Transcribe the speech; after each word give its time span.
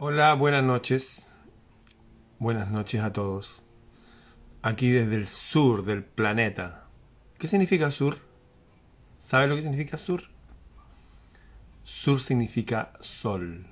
Hola, 0.00 0.32
buenas 0.34 0.62
noches. 0.62 1.26
Buenas 2.38 2.70
noches 2.70 3.02
a 3.02 3.12
todos. 3.12 3.64
Aquí 4.62 4.90
desde 4.90 5.16
el 5.16 5.26
sur 5.26 5.84
del 5.84 6.04
planeta. 6.04 6.84
¿Qué 7.36 7.48
significa 7.48 7.90
sur? 7.90 8.18
¿Sabe 9.18 9.48
lo 9.48 9.56
que 9.56 9.62
significa 9.62 9.98
sur? 9.98 10.22
Sur 11.82 12.20
significa 12.20 12.92
sol. 13.00 13.66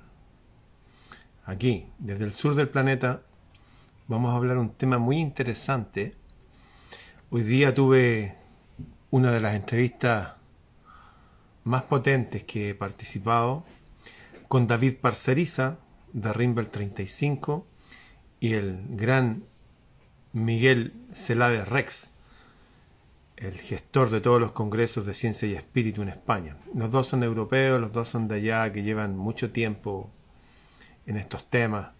Aquí, 1.45 1.87
desde 1.97 2.25
el 2.25 2.33
sur 2.33 2.55
del 2.55 2.67
planeta, 2.67 3.21
vamos 4.09 4.33
a 4.33 4.35
hablar 4.35 4.57
un 4.57 4.71
tema 4.71 4.97
muy 4.97 5.19
interesante. 5.19 6.13
Hoy 7.29 7.43
día 7.43 7.73
tuve 7.73 8.35
una 9.11 9.31
de 9.31 9.39
las 9.39 9.55
entrevistas 9.55 10.33
más 11.63 11.83
potentes 11.83 12.43
que 12.43 12.71
he 12.71 12.75
participado 12.75 13.63
con 14.49 14.67
David 14.67 14.97
Parceriza, 14.99 15.77
de 16.13 16.33
Rimbel 16.33 16.69
35 16.69 17.65
y 18.39 18.53
el 18.53 18.85
gran 18.89 19.43
Miguel 20.33 20.93
Celades 21.11 21.67
Rex, 21.67 22.11
el 23.37 23.57
gestor 23.57 24.09
de 24.09 24.21
todos 24.21 24.39
los 24.39 24.51
congresos 24.51 25.05
de 25.05 25.13
ciencia 25.13 25.47
y 25.47 25.55
espíritu 25.55 26.01
en 26.01 26.09
España. 26.09 26.57
Los 26.73 26.91
dos 26.91 27.07
son 27.07 27.23
europeos, 27.23 27.79
los 27.79 27.91
dos 27.91 28.07
son 28.07 28.27
de 28.27 28.35
allá, 28.35 28.71
que 28.71 28.83
llevan 28.83 29.17
mucho 29.17 29.51
tiempo 29.51 30.09
en 31.05 31.17
estos 31.17 31.49
temas. 31.49 31.91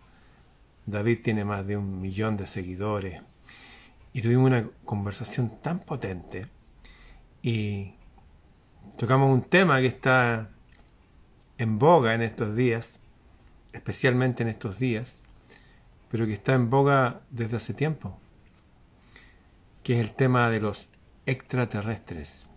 David 0.86 1.20
tiene 1.24 1.46
más 1.46 1.66
de 1.66 1.78
un 1.78 2.02
millón 2.02 2.38
de 2.38 2.48
seguidores 2.48 3.22
y 4.14 4.22
tuvimos 4.22 4.48
una 4.48 4.70
conversación 4.86 5.62
tan 5.62 5.80
potente 5.80 6.48
y 7.42 7.94
tocamos 8.98 9.34
un 9.34 9.44
tema 9.44 9.80
que 9.80 9.88
está 9.88 10.50
en 11.58 11.78
boga 11.78 12.14
en 12.14 12.22
estos 12.22 12.56
días 12.56 13.00
especialmente 13.78 14.44
en 14.44 14.50
estos 14.50 14.80
días, 14.80 15.22
pero 16.10 16.26
que 16.26 16.34
está 16.34 16.54
en 16.54 16.70
boga 16.70 17.22
desde 17.30 17.58
hace 17.58 17.74
tiempo, 17.74 18.20
que 19.84 19.94
es 19.94 20.00
el 20.00 20.14
tema 20.14 20.50
de 20.50 20.60
los 20.60 20.90
extraterrestres. 21.26 22.48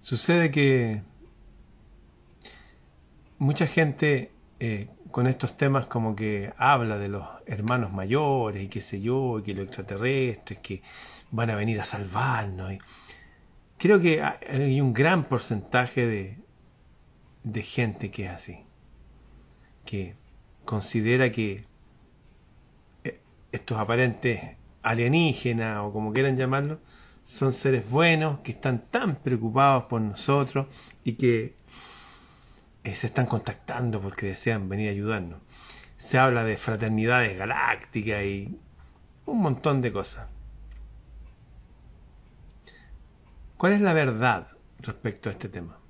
Sucede 0.00 0.50
que 0.50 1.02
mucha 3.38 3.66
gente 3.66 4.30
eh, 4.60 4.88
con 5.10 5.26
estos 5.26 5.56
temas 5.56 5.86
como 5.86 6.16
que 6.16 6.52
habla 6.56 6.98
de 6.98 7.08
los 7.08 7.26
hermanos 7.46 7.92
mayores 7.92 8.62
y 8.62 8.68
qué 8.68 8.80
sé 8.80 9.00
yo, 9.00 9.38
y 9.38 9.42
que 9.42 9.54
los 9.54 9.66
extraterrestres 9.66 10.58
que 10.60 10.82
van 11.30 11.50
a 11.50 11.56
venir 11.56 11.80
a 11.80 11.84
salvarnos. 11.84 12.72
creo 13.78 14.00
que 14.00 14.22
hay 14.22 14.80
un 14.80 14.92
gran 14.92 15.24
porcentaje 15.24 16.06
de, 16.06 16.38
de 17.42 17.62
gente 17.62 18.10
que 18.10 18.26
es 18.26 18.30
así 18.30 18.64
que 19.92 20.14
considera 20.64 21.30
que 21.30 21.66
eh, 23.04 23.20
estos 23.52 23.76
aparentes 23.78 24.40
alienígenas 24.82 25.80
o 25.84 25.92
como 25.92 26.14
quieran 26.14 26.38
llamarlo, 26.38 26.80
son 27.24 27.52
seres 27.52 27.90
buenos 27.90 28.38
que 28.38 28.52
están 28.52 28.86
tan 28.90 29.16
preocupados 29.16 29.84
por 29.84 30.00
nosotros 30.00 30.66
y 31.04 31.12
que 31.12 31.56
eh, 32.84 32.94
se 32.94 33.08
están 33.08 33.26
contactando 33.26 34.00
porque 34.00 34.24
desean 34.28 34.66
venir 34.70 34.88
a 34.88 34.92
ayudarnos. 34.92 35.40
Se 35.98 36.16
habla 36.16 36.42
de 36.42 36.56
fraternidades 36.56 37.36
galácticas 37.36 38.24
y 38.24 38.58
un 39.26 39.42
montón 39.42 39.82
de 39.82 39.92
cosas. 39.92 40.26
¿Cuál 43.58 43.74
es 43.74 43.82
la 43.82 43.92
verdad 43.92 44.48
respecto 44.80 45.28
a 45.28 45.32
este 45.32 45.50
tema? 45.50 45.81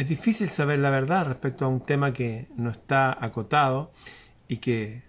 Es 0.00 0.08
difícil 0.08 0.48
saber 0.48 0.78
la 0.78 0.88
verdad 0.88 1.26
respecto 1.26 1.66
a 1.66 1.68
un 1.68 1.82
tema 1.82 2.14
que 2.14 2.48
no 2.56 2.70
está 2.70 3.22
acotado 3.22 3.92
y 4.48 4.56
que 4.56 5.02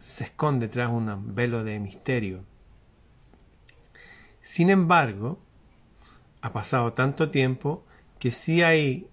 se 0.00 0.24
esconde 0.24 0.66
tras 0.66 0.90
un 0.90 1.32
velo 1.36 1.62
de 1.62 1.78
misterio. 1.78 2.44
Sin 4.42 4.68
embargo, 4.70 5.38
ha 6.40 6.52
pasado 6.52 6.92
tanto 6.92 7.30
tiempo 7.30 7.86
que 8.18 8.32
sí 8.32 8.64
hay 8.64 9.08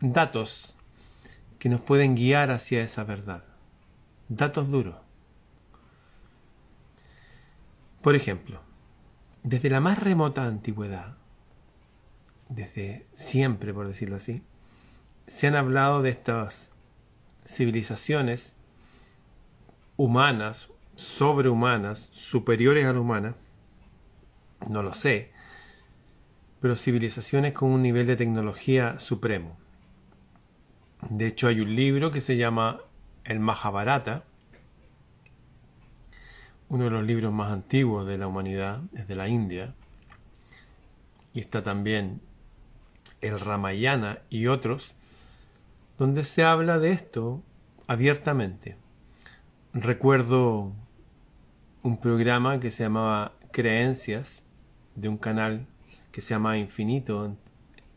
datos 0.00 0.76
que 1.58 1.70
nos 1.70 1.80
pueden 1.80 2.14
guiar 2.14 2.50
hacia 2.50 2.82
esa 2.82 3.04
verdad. 3.04 3.44
Datos 4.28 4.70
duros. 4.70 4.96
Por 8.02 8.14
ejemplo, 8.14 8.60
desde 9.44 9.70
la 9.70 9.80
más 9.80 9.98
remota 9.98 10.44
antigüedad, 10.44 11.16
desde 12.48 13.06
siempre, 13.16 13.74
por 13.74 13.86
decirlo 13.86 14.16
así, 14.16 14.42
se 15.26 15.46
han 15.46 15.56
hablado 15.56 16.02
de 16.02 16.10
estas 16.10 16.72
civilizaciones 17.44 18.56
humanas, 19.96 20.70
sobrehumanas, 20.96 22.08
superiores 22.12 22.86
a 22.86 22.92
la 22.92 23.00
humana, 23.00 23.34
no 24.68 24.82
lo 24.82 24.94
sé, 24.94 25.30
pero 26.60 26.76
civilizaciones 26.76 27.52
con 27.52 27.70
un 27.70 27.82
nivel 27.82 28.06
de 28.06 28.16
tecnología 28.16 28.98
supremo. 29.00 29.56
De 31.10 31.26
hecho, 31.26 31.46
hay 31.48 31.60
un 31.60 31.76
libro 31.76 32.10
que 32.10 32.20
se 32.20 32.36
llama 32.36 32.80
El 33.24 33.38
Mahabharata, 33.38 34.24
uno 36.68 36.84
de 36.84 36.90
los 36.90 37.04
libros 37.04 37.32
más 37.32 37.52
antiguos 37.52 38.06
de 38.06 38.18
la 38.18 38.26
humanidad, 38.26 38.82
es 38.94 39.06
de 39.06 39.14
la 39.14 39.28
India, 39.28 39.74
y 41.32 41.40
está 41.40 41.62
también 41.62 42.20
el 43.20 43.40
Ramayana 43.40 44.20
y 44.30 44.46
otros, 44.46 44.94
donde 45.98 46.24
se 46.24 46.44
habla 46.44 46.78
de 46.78 46.92
esto 46.92 47.42
abiertamente. 47.86 48.76
Recuerdo 49.72 50.72
un 51.82 52.00
programa 52.00 52.60
que 52.60 52.70
se 52.70 52.84
llamaba 52.84 53.32
Creencias, 53.52 54.42
de 54.94 55.08
un 55.08 55.16
canal 55.16 55.66
que 56.12 56.20
se 56.20 56.30
llama 56.30 56.58
Infinito 56.58 57.36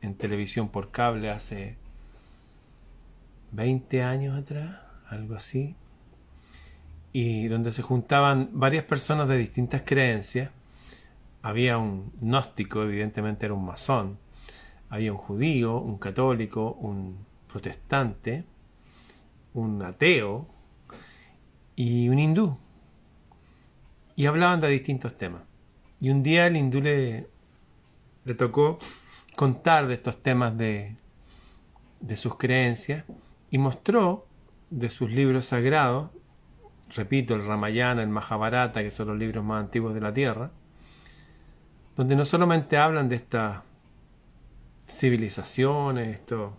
en, 0.01 0.15
televisión 0.15 0.69
por 0.69 0.91
cable 0.91 1.29
hace 1.29 1.77
20 3.51 4.03
años 4.03 4.38
atrás, 4.38 4.79
algo 5.07 5.35
así, 5.35 5.75
y 7.13 7.47
donde 7.47 7.71
se 7.71 7.81
juntaban 7.81 8.49
varias 8.53 8.83
personas 8.85 9.27
de 9.27 9.38
distintas 9.38 9.83
creencias. 9.83 10.51
Había 11.41 11.77
un 11.77 12.11
gnóstico, 12.21 12.83
evidentemente 12.83 13.45
era 13.45 13.55
un 13.55 13.65
masón, 13.65 14.17
había 14.91 15.13
un 15.13 15.18
judío, 15.18 15.78
un 15.78 15.97
católico, 15.97 16.74
un 16.74 17.25
protestante, 17.47 18.44
un 19.53 19.81
ateo 19.81 20.47
y 21.78 22.09
un 22.09 22.19
hindú. 22.19 22.57
Y 24.18 24.25
hablaban 24.25 24.59
de 24.59 24.68
distintos 24.68 25.16
temas. 25.16 25.44
Y 26.01 26.09
un 26.09 26.22
día 26.22 26.46
el 26.46 26.57
hindú 26.57 26.81
le, 26.81 27.30
tocó 28.38 28.80
contar 29.38 29.88
de 29.88 29.94
estos 29.94 30.22
temas 30.22 30.57
de, 30.57 30.97
de 32.01 32.16
sus 32.18 32.35
creencias 32.35 33.06
y 33.50 33.57
mostró 33.57 34.28
de 34.69 34.90
sus 34.90 35.09
libros 35.09 35.46
sagrados, 35.46 36.09
repito, 36.94 37.34
el 37.34 37.46
Ramayana, 37.46 38.03
el 38.03 38.09
Mahabharata, 38.09 38.84
que 38.84 38.91
son 38.91 39.07
los 39.07 39.18
libros 39.18 39.44
más 39.46 39.63
antiguos 39.63 39.94
de 39.94 40.01
la 40.01 40.13
Tierra, 40.13 40.51
donde 41.96 42.18
no 42.18 42.25
solamente 42.25 42.78
hablan 42.78 43.07
de 43.07 43.16
estas 43.16 43.70
civilizaciones, 44.88 46.16
estos 46.16 46.53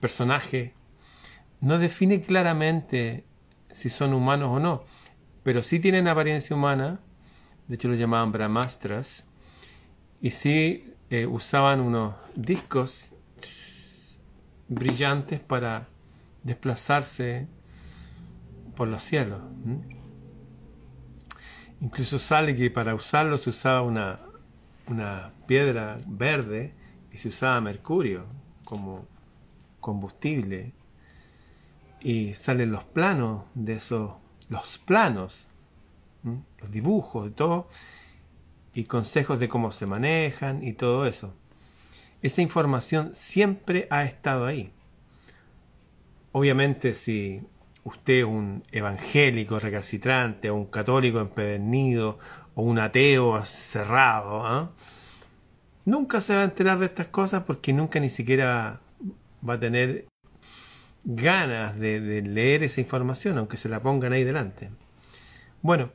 personajes, 0.00 0.72
no 1.60 1.78
define 1.78 2.20
claramente 2.20 3.24
si 3.72 3.90
son 3.90 4.14
humanos 4.14 4.50
o 4.52 4.60
no, 4.60 4.84
pero 5.42 5.62
sí 5.62 5.80
tienen 5.80 6.08
apariencia 6.08 6.56
humana, 6.56 7.00
de 7.68 7.74
hecho 7.74 7.88
lo 7.88 7.94
llamaban 7.94 8.32
brahmastras, 8.32 9.24
y 10.20 10.30
sí 10.30 10.92
eh, 11.10 11.26
usaban 11.26 11.80
unos 11.80 12.14
discos 12.34 13.14
brillantes 14.68 15.40
para 15.40 15.88
desplazarse 16.42 17.46
por 18.74 18.88
los 18.88 19.02
cielos. 19.02 19.40
Incluso 21.80 22.18
sale 22.18 22.56
que 22.56 22.70
para 22.70 22.94
usarlos 22.94 23.46
usaba 23.46 23.82
una, 23.82 24.20
una 24.88 25.32
piedra 25.46 25.98
verde 26.06 26.72
y 27.12 27.18
se 27.18 27.28
usaba 27.28 27.60
mercurio 27.60 28.26
como 28.64 29.06
combustible 29.80 30.72
y 32.00 32.34
salen 32.34 32.72
los 32.72 32.84
planos 32.84 33.44
de 33.54 33.74
esos, 33.74 34.12
los 34.48 34.78
planos, 34.78 35.48
los 36.22 36.70
dibujos 36.70 37.24
de 37.26 37.30
todo 37.30 37.68
y 38.74 38.84
consejos 38.84 39.38
de 39.38 39.48
cómo 39.48 39.72
se 39.72 39.86
manejan 39.86 40.62
y 40.62 40.72
todo 40.72 41.06
eso. 41.06 41.34
Esa 42.22 42.42
información 42.42 43.12
siempre 43.14 43.86
ha 43.90 44.04
estado 44.04 44.46
ahí. 44.46 44.72
Obviamente 46.32 46.94
si 46.94 47.42
usted 47.84 48.18
es 48.20 48.24
un 48.24 48.64
evangélico 48.72 49.58
recalcitrante 49.60 50.50
o 50.50 50.56
un 50.56 50.66
católico 50.66 51.20
empedernido 51.20 52.18
o 52.56 52.62
un 52.62 52.78
ateo 52.78 53.44
cerrado, 53.44 54.44
¿ah? 54.44 54.72
nunca 55.84 56.20
se 56.20 56.34
va 56.34 56.40
a 56.40 56.44
enterar 56.44 56.78
de 56.78 56.86
estas 56.86 57.08
cosas 57.08 57.44
porque 57.44 57.72
nunca 57.72 58.00
ni 58.00 58.10
siquiera 58.10 58.80
va 59.48 59.54
a 59.54 59.60
tener 59.60 60.06
ganas 61.04 61.78
de, 61.78 62.00
de 62.00 62.22
leer 62.22 62.64
esa 62.64 62.80
información, 62.80 63.38
aunque 63.38 63.58
se 63.58 63.68
la 63.68 63.80
pongan 63.80 64.14
ahí 64.14 64.24
delante. 64.24 64.70
Bueno, 65.60 65.92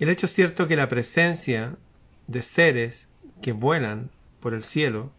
el 0.00 0.08
hecho 0.08 0.26
es 0.26 0.34
cierto 0.34 0.66
que 0.66 0.76
la 0.76 0.88
presencia 0.88 1.76
de 2.26 2.42
seres 2.42 3.08
que 3.40 3.52
vuelan 3.52 4.10
por 4.40 4.54
el 4.54 4.64
cielo 4.64 5.12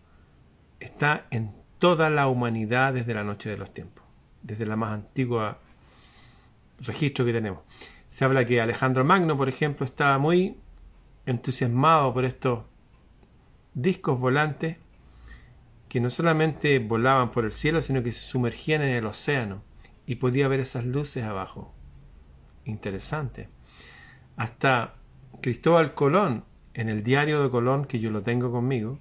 está 0.81 1.25
en 1.31 1.55
toda 1.79 2.09
la 2.09 2.27
humanidad 2.27 2.93
desde 2.93 3.13
la 3.13 3.23
noche 3.23 3.49
de 3.49 3.57
los 3.57 3.73
tiempos, 3.73 4.03
desde 4.43 4.65
la 4.65 4.75
más 4.75 4.91
antigua 4.91 5.59
registro 6.79 7.25
que 7.25 7.33
tenemos. 7.33 7.61
Se 8.09 8.25
habla 8.25 8.45
que 8.45 8.61
Alejandro 8.61 9.03
Magno, 9.03 9.37
por 9.37 9.49
ejemplo, 9.49 9.85
estaba 9.85 10.17
muy 10.17 10.57
entusiasmado 11.25 12.13
por 12.13 12.25
estos 12.25 12.63
discos 13.73 14.19
volantes 14.19 14.77
que 15.89 15.99
no 16.01 16.09
solamente 16.09 16.79
volaban 16.79 17.31
por 17.31 17.45
el 17.45 17.51
cielo, 17.51 17.81
sino 17.81 18.03
que 18.03 18.11
se 18.11 18.21
sumergían 18.21 18.81
en 18.81 18.89
el 18.89 19.05
océano 19.05 19.61
y 20.05 20.15
podía 20.15 20.47
ver 20.47 20.59
esas 20.59 20.85
luces 20.85 21.23
abajo. 21.23 21.73
Interesante. 22.65 23.49
Hasta 24.35 24.95
Cristóbal 25.41 25.93
Colón, 25.93 26.43
en 26.73 26.89
el 26.89 27.03
diario 27.03 27.41
de 27.41 27.49
Colón, 27.49 27.85
que 27.85 27.99
yo 27.99 28.11
lo 28.11 28.23
tengo 28.23 28.51
conmigo, 28.51 28.99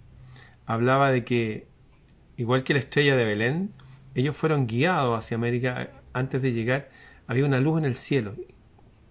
hablaba 0.67 1.11
de 1.11 1.25
que, 1.25 1.69
igual 2.37 2.65
que 2.65 2.75
la 2.75 2.81
estrella 2.81 3.17
de 3.17 3.25
Belén, 3.25 3.73
ellos 4.15 4.37
fueron 4.37 4.67
guiados 4.67 5.19
hacia 5.19 5.37
América 5.37 5.91
antes 6.13 6.41
de 6.43 6.53
llegar, 6.53 6.91
había 7.27 7.45
una 7.45 7.61
luz 7.61 7.79
en 7.79 7.85
el 7.85 7.97
cielo, 7.97 8.35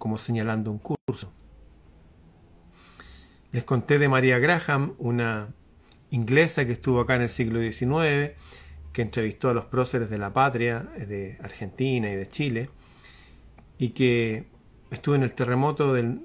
como 0.05 0.19
señalando 0.19 0.69
un 0.69 0.77
curso. 0.77 1.33
Les 3.51 3.63
conté 3.63 3.97
de 3.97 4.07
María 4.07 4.37
Graham, 4.37 4.93
una 4.99 5.47
inglesa 6.11 6.63
que 6.67 6.73
estuvo 6.73 6.99
acá 6.99 7.15
en 7.15 7.23
el 7.23 7.29
siglo 7.29 7.59
XIX, 7.59 8.33
que 8.93 9.01
entrevistó 9.01 9.49
a 9.49 9.55
los 9.55 9.65
próceres 9.65 10.11
de 10.11 10.19
la 10.19 10.31
patria, 10.31 10.91
eh, 10.95 11.07
de 11.07 11.39
Argentina 11.41 12.07
y 12.07 12.15
de 12.15 12.27
Chile, 12.27 12.69
y 13.79 13.89
que 13.89 14.45
estuvo 14.91 15.15
en 15.15 15.23
el 15.23 15.33
terremoto 15.33 15.91
del 15.95 16.21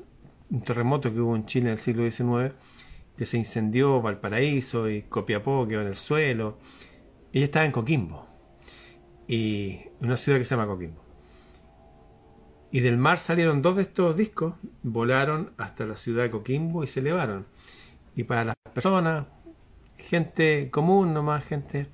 terremoto 0.63 1.11
que 1.15 1.21
hubo 1.21 1.35
en 1.35 1.47
Chile 1.47 1.69
en 1.69 1.73
el 1.73 1.79
siglo 1.79 2.03
XIX, 2.03 2.55
que 3.17 3.25
se 3.25 3.39
incendió 3.39 4.03
Valparaíso 4.03 4.91
y 4.91 5.05
Copiapó 5.05 5.67
quedó 5.67 5.81
en 5.81 5.87
el 5.87 5.97
suelo. 5.97 6.59
Ella 7.33 7.47
estaba 7.47 7.65
en 7.65 7.73
Coquimbo, 7.73 8.27
y 9.27 9.81
una 10.03 10.19
ciudad 10.19 10.39
que 10.39 10.45
se 10.45 10.55
llama 10.55 10.67
Coquimbo. 10.67 11.10
Y 12.73 12.81
del 12.81 12.99
mar 12.99 13.19
salieron 13.19 13.63
dos 13.63 13.77
de 13.77 13.83
estos 13.83 14.17
discos, 14.17 14.55
volaron 14.83 15.53
hasta 15.59 15.87
la 15.87 15.97
ciudad 15.97 16.23
de 16.23 16.31
Coquimbo 16.31 16.85
y 16.85 16.87
se 16.87 17.01
elevaron. 17.01 17.47
Y 18.15 18.25
para 18.25 18.45
las 18.45 18.55
personas, 18.73 19.27
gente 19.99 20.71
común 20.71 21.13
nomás, 21.13 21.45
gente, 21.45 21.89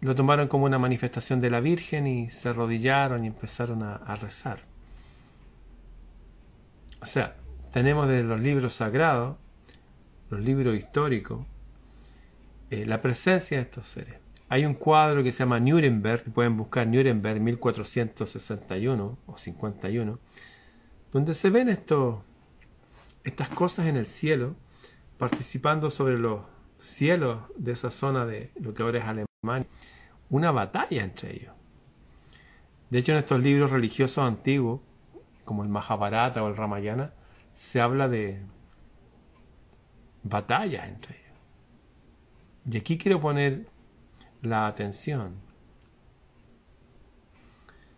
lo 0.00 0.14
tomaron 0.14 0.48
como 0.48 0.64
una 0.64 0.78
manifestación 0.78 1.40
de 1.40 1.50
la 1.50 1.60
Virgen 1.60 2.06
y 2.06 2.30
se 2.30 2.48
arrodillaron 2.48 3.24
y 3.24 3.28
empezaron 3.28 3.82
a, 3.82 4.16
rezar. 4.16 4.60
O 7.00 7.06
sea, 7.06 7.36
tenemos 7.72 8.08
desde 8.08 8.24
los 8.24 8.40
libros 8.40 8.76
sagrados, 8.76 9.36
los 10.30 10.40
libros 10.40 10.76
históricos, 10.76 11.46
eh, 12.70 12.86
la 12.86 13.02
presencia 13.02 13.58
de 13.58 13.64
estos 13.64 13.86
seres. 13.86 14.16
Hay 14.52 14.66
un 14.66 14.74
cuadro 14.74 15.22
que 15.22 15.32
se 15.32 15.38
llama 15.38 15.58
Nuremberg, 15.60 16.30
pueden 16.30 16.58
buscar 16.58 16.86
Nuremberg 16.86 17.40
1461 17.40 19.18
o 19.24 19.36
51, 19.38 20.18
donde 21.10 21.32
se 21.32 21.48
ven 21.48 21.70
estas 21.70 23.48
cosas 23.48 23.86
en 23.86 23.96
el 23.96 24.04
cielo, 24.04 24.54
participando 25.16 25.88
sobre 25.88 26.18
los 26.18 26.42
cielos 26.76 27.44
de 27.56 27.72
esa 27.72 27.90
zona 27.90 28.26
de 28.26 28.50
lo 28.60 28.74
que 28.74 28.82
ahora 28.82 28.98
es 28.98 29.04
Alemania, 29.06 29.66
una 30.28 30.50
batalla 30.50 31.02
entre 31.02 31.34
ellos. 31.34 31.54
De 32.90 32.98
hecho, 32.98 33.12
en 33.12 33.18
estos 33.20 33.40
libros 33.40 33.70
religiosos 33.70 34.22
antiguos, 34.22 34.82
como 35.46 35.62
el 35.62 35.70
Mahabharata 35.70 36.44
o 36.44 36.48
el 36.48 36.58
Ramayana, 36.58 37.14
se 37.54 37.80
habla 37.80 38.06
de 38.06 38.42
batallas 40.22 40.88
entre 40.88 41.16
ellos. 41.16 41.38
Y 42.70 42.76
aquí 42.76 42.98
quiero 42.98 43.18
poner 43.18 43.72
la 44.42 44.66
atención. 44.66 45.36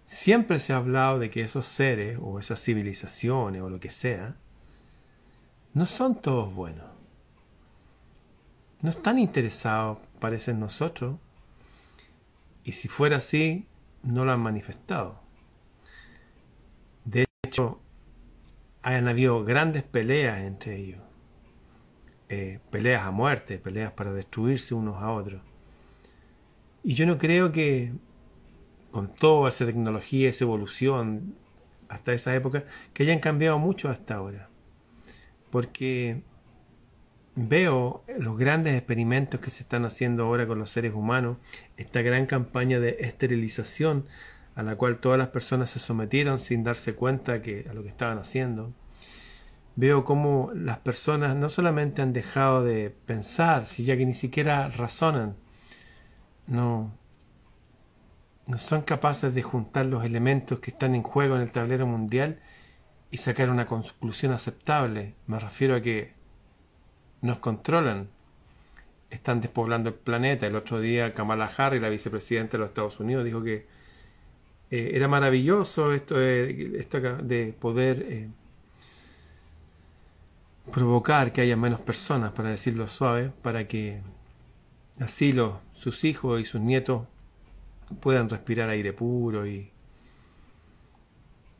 Siempre 0.06 0.60
se 0.60 0.72
ha 0.72 0.76
hablado 0.76 1.18
de 1.18 1.30
que 1.30 1.40
esos 1.40 1.66
seres 1.66 2.18
o 2.22 2.38
esas 2.38 2.62
civilizaciones 2.62 3.62
o 3.62 3.70
lo 3.70 3.80
que 3.80 3.90
sea, 3.90 4.36
no 5.72 5.86
son 5.86 6.20
todos 6.20 6.54
buenos. 6.54 6.86
No 8.80 8.90
están 8.90 9.18
interesados, 9.18 9.98
parecen 10.20 10.60
nosotros, 10.60 11.16
y 12.62 12.72
si 12.72 12.88
fuera 12.88 13.16
así, 13.16 13.66
no 14.02 14.24
lo 14.24 14.32
han 14.32 14.40
manifestado. 14.40 15.20
De 17.04 17.26
hecho, 17.42 17.80
han 18.82 19.08
habido 19.08 19.44
grandes 19.44 19.82
peleas 19.82 20.40
entre 20.40 20.76
ellos. 20.76 21.00
Eh, 22.28 22.60
peleas 22.70 23.04
a 23.04 23.10
muerte, 23.10 23.58
peleas 23.58 23.92
para 23.92 24.12
destruirse 24.12 24.74
unos 24.74 25.02
a 25.02 25.10
otros. 25.10 25.42
Y 26.84 26.94
yo 26.94 27.06
no 27.06 27.16
creo 27.16 27.50
que 27.50 27.92
con 28.92 29.08
toda 29.12 29.48
esa 29.48 29.66
tecnología, 29.66 30.28
esa 30.28 30.44
evolución 30.44 31.34
hasta 31.88 32.12
esa 32.12 32.34
época, 32.34 32.64
que 32.92 33.02
hayan 33.02 33.18
cambiado 33.18 33.58
mucho 33.58 33.88
hasta 33.88 34.14
ahora. 34.14 34.48
Porque 35.50 36.22
veo 37.34 38.04
los 38.18 38.38
grandes 38.38 38.76
experimentos 38.76 39.40
que 39.40 39.50
se 39.50 39.62
están 39.62 39.84
haciendo 39.84 40.24
ahora 40.24 40.46
con 40.46 40.58
los 40.58 40.70
seres 40.70 40.94
humanos, 40.94 41.38
esta 41.76 42.02
gran 42.02 42.26
campaña 42.26 42.78
de 42.78 42.98
esterilización 43.00 44.06
a 44.54 44.62
la 44.62 44.76
cual 44.76 44.98
todas 44.98 45.18
las 45.18 45.28
personas 45.28 45.70
se 45.70 45.78
sometieron 45.78 46.38
sin 46.38 46.62
darse 46.62 46.94
cuenta 46.94 47.42
que 47.42 47.66
a 47.68 47.74
lo 47.74 47.82
que 47.82 47.88
estaban 47.88 48.18
haciendo. 48.18 48.72
Veo 49.74 50.04
cómo 50.04 50.52
las 50.54 50.78
personas 50.78 51.34
no 51.34 51.48
solamente 51.48 52.02
han 52.02 52.12
dejado 52.12 52.62
de 52.62 52.90
pensar, 52.90 53.66
si 53.66 53.84
ya 53.84 53.96
que 53.96 54.06
ni 54.06 54.14
siquiera 54.14 54.68
razonan, 54.68 55.34
no, 56.46 56.92
no 58.46 58.58
son 58.58 58.82
capaces 58.82 59.34
de 59.34 59.42
juntar 59.42 59.86
los 59.86 60.04
elementos 60.04 60.58
que 60.60 60.70
están 60.70 60.94
en 60.94 61.02
juego 61.02 61.36
en 61.36 61.42
el 61.42 61.50
tablero 61.50 61.86
mundial 61.86 62.40
y 63.10 63.18
sacar 63.18 63.50
una 63.50 63.66
conclusión 63.66 64.32
aceptable. 64.32 65.14
Me 65.26 65.38
refiero 65.38 65.76
a 65.76 65.80
que 65.80 66.12
nos 67.22 67.38
controlan. 67.38 68.08
Están 69.10 69.40
despoblando 69.40 69.90
el 69.90 69.94
planeta. 69.94 70.46
El 70.46 70.56
otro 70.56 70.80
día 70.80 71.14
Kamala 71.14 71.50
Harris, 71.56 71.80
la 71.80 71.88
vicepresidenta 71.88 72.52
de 72.52 72.58
los 72.58 72.68
Estados 72.68 72.98
Unidos, 73.00 73.24
dijo 73.24 73.42
que 73.42 73.66
eh, 74.70 74.90
era 74.94 75.08
maravilloso 75.08 75.92
esto 75.92 76.16
de, 76.16 76.78
esto 76.80 77.00
de 77.00 77.54
poder 77.58 78.04
eh, 78.08 78.28
provocar 80.72 81.32
que 81.32 81.42
haya 81.42 81.56
menos 81.56 81.80
personas, 81.80 82.32
para 82.32 82.50
decirlo 82.50 82.88
suave, 82.88 83.30
para 83.42 83.66
que 83.66 84.00
así 84.98 85.32
los 85.32 85.54
sus 85.84 86.04
hijos 86.04 86.40
y 86.40 86.46
sus 86.46 86.62
nietos 86.62 87.06
puedan 88.00 88.30
respirar 88.30 88.70
aire 88.70 88.94
puro 88.94 89.46
y 89.46 89.70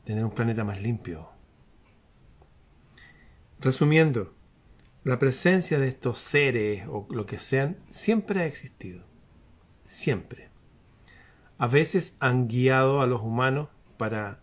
tener 0.07 0.25
un 0.25 0.31
planeta 0.31 0.65
más 0.65 0.81
limpio. 0.81 1.29
Resumiendo, 3.61 4.33
la 5.03 5.19
presencia 5.19 5.79
de 5.79 5.89
estos 5.89 6.21
seres 6.21 6.87
o 6.89 7.07
lo 7.11 7.27
que 7.27 7.39
sean 7.39 7.77
siempre 7.91 8.41
ha 8.41 8.47
existido. 8.47 9.05
Siempre. 9.85 10.49
A 11.59 11.67
veces 11.67 12.17
han 12.19 12.49
guiado 12.49 13.03
a 13.03 13.07
los 13.07 13.21
humanos 13.21 13.69
para 13.99 14.41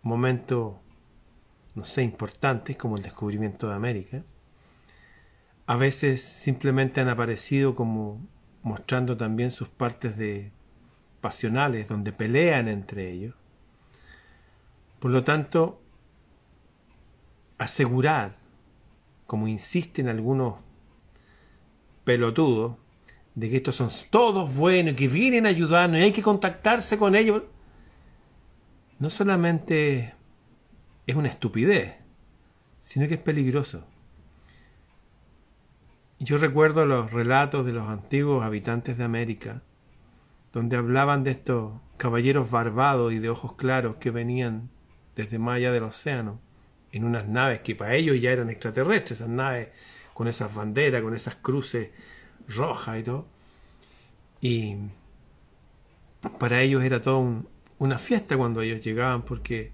momentos, 0.00 0.76
no 1.74 1.84
sé, 1.84 2.02
importantes 2.02 2.78
como 2.78 2.96
el 2.96 3.02
descubrimiento 3.02 3.68
de 3.68 3.74
América. 3.74 4.24
A 5.66 5.76
veces 5.76 6.22
simplemente 6.22 7.02
han 7.02 7.10
aparecido 7.10 7.74
como 7.74 8.26
mostrando 8.62 9.16
también 9.16 9.50
sus 9.50 9.68
partes 9.68 10.16
de 10.16 10.52
pasionales, 11.20 11.88
donde 11.88 12.12
pelean 12.12 12.68
entre 12.68 13.10
ellos. 13.10 13.34
Por 14.98 15.10
lo 15.10 15.24
tanto, 15.24 15.80
asegurar, 17.58 18.36
como 19.26 19.48
insisten 19.48 20.08
algunos 20.08 20.56
pelotudos, 22.04 22.76
de 23.34 23.50
que 23.50 23.56
estos 23.56 23.76
son 23.76 23.90
todos 24.10 24.52
buenos, 24.54 24.94
que 24.94 25.06
vienen 25.06 25.46
a 25.46 25.50
ayudarnos 25.50 26.00
y 26.00 26.04
hay 26.04 26.12
que 26.12 26.22
contactarse 26.22 26.98
con 26.98 27.14
ellos, 27.14 27.44
no 28.98 29.10
solamente 29.10 30.14
es 31.06 31.14
una 31.14 31.28
estupidez, 31.28 31.96
sino 32.82 33.06
que 33.06 33.14
es 33.14 33.20
peligroso. 33.20 33.84
Yo 36.20 36.36
recuerdo 36.36 36.84
los 36.84 37.12
relatos 37.12 37.64
de 37.64 37.72
los 37.72 37.88
antiguos 37.88 38.44
habitantes 38.44 38.98
de 38.98 39.04
América, 39.04 39.62
donde 40.52 40.76
hablaban 40.76 41.22
de 41.22 41.30
estos 41.30 41.74
caballeros 41.96 42.50
barbados 42.50 43.12
y 43.12 43.20
de 43.20 43.30
ojos 43.30 43.54
claros 43.54 43.96
que 43.96 44.10
venían 44.10 44.68
desde 45.14 45.38
más 45.38 45.56
allá 45.56 45.70
del 45.70 45.84
océano, 45.84 46.40
en 46.90 47.04
unas 47.04 47.28
naves 47.28 47.60
que 47.60 47.76
para 47.76 47.94
ellos 47.94 48.20
ya 48.20 48.32
eran 48.32 48.50
extraterrestres, 48.50 49.20
esas 49.20 49.28
naves 49.28 49.68
con 50.12 50.26
esas 50.26 50.52
banderas, 50.52 51.02
con 51.02 51.14
esas 51.14 51.36
cruces 51.36 51.90
rojas 52.48 52.98
y 52.98 53.02
todo. 53.04 53.26
Y 54.40 54.76
para 56.40 56.62
ellos 56.62 56.82
era 56.82 57.00
todo 57.00 57.44
una 57.78 57.98
fiesta 57.98 58.36
cuando 58.36 58.60
ellos 58.60 58.80
llegaban 58.80 59.22
porque 59.22 59.70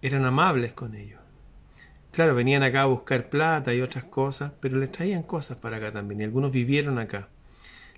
eran 0.00 0.24
amables 0.24 0.72
con 0.72 0.94
ellos. 0.94 1.23
Claro, 2.14 2.36
venían 2.36 2.62
acá 2.62 2.82
a 2.82 2.86
buscar 2.86 3.28
plata 3.28 3.74
y 3.74 3.80
otras 3.80 4.04
cosas, 4.04 4.52
pero 4.60 4.78
les 4.78 4.92
traían 4.92 5.24
cosas 5.24 5.56
para 5.58 5.78
acá 5.78 5.90
también. 5.90 6.20
Y 6.20 6.24
algunos 6.24 6.52
vivieron 6.52 7.00
acá. 7.00 7.28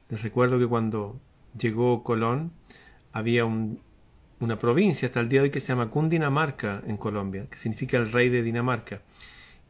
Les 0.09 0.23
recuerdo 0.23 0.59
que 0.59 0.67
cuando 0.67 1.21
llegó 1.59 2.03
Colón, 2.03 2.51
había 3.13 3.45
una 3.45 4.59
provincia 4.59 5.09
hasta 5.09 5.21
el 5.21 5.29
día 5.29 5.41
de 5.41 5.45
hoy 5.45 5.51
que 5.51 5.61
se 5.61 5.69
llama 5.69 5.91
Cundinamarca 5.91 6.83
en 6.87 6.97
Colombia, 6.97 7.47
que 7.51 7.59
significa 7.59 7.99
el 7.99 8.11
rey 8.11 8.31
de 8.31 8.43
Dinamarca. 8.43 9.03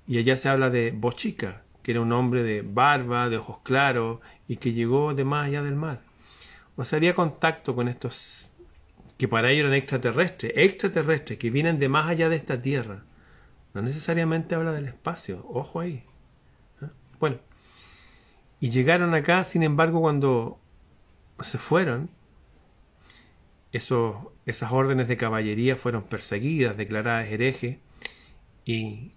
Y 0.06 0.18
allá 0.18 0.36
se 0.36 0.48
habla 0.48 0.70
de 0.70 0.92
Bochica, 0.92 1.62
que 1.82 1.90
era 1.90 2.00
un 2.00 2.12
hombre 2.12 2.44
de 2.44 2.62
barba, 2.62 3.28
de 3.28 3.38
ojos 3.38 3.58
claros, 3.64 4.20
y 4.46 4.58
que 4.58 4.72
llegó 4.72 5.12
de 5.12 5.24
más 5.24 5.48
allá 5.48 5.64
del 5.64 5.74
mar. 5.74 6.02
O 6.76 6.84
sea, 6.84 6.98
había 6.98 7.16
contacto 7.16 7.74
con 7.74 7.88
estos 7.88 8.52
que 9.18 9.26
para 9.26 9.50
ellos 9.50 9.64
eran 9.64 9.74
extraterrestres, 9.74 10.52
extraterrestres 10.54 11.36
que 11.36 11.50
vienen 11.50 11.80
de 11.80 11.88
más 11.88 12.06
allá 12.06 12.28
de 12.28 12.36
esta 12.36 12.62
tierra 12.62 13.02
no 13.76 13.83
necesariamente 13.83 14.54
habla 14.54 14.73
del 14.73 14.87
espacio, 14.87 15.45
ojo 15.50 15.80
ahí. 15.80 16.02
¿eh? 16.80 16.88
Bueno, 17.21 17.37
y 18.59 18.71
llegaron 18.71 19.12
acá, 19.12 19.45
sin 19.45 19.62
embargo, 19.62 20.00
cuando 20.00 20.59
se 21.40 21.59
fueron, 21.59 22.09
esos, 23.73 24.16
esas 24.47 24.73
órdenes 24.73 25.09
de 25.09 25.18
caballería 25.18 25.76
fueron 25.76 26.04
perseguidas, 26.04 26.78
declaradas 26.78 27.28
herejes, 27.28 27.76
y, 28.64 29.12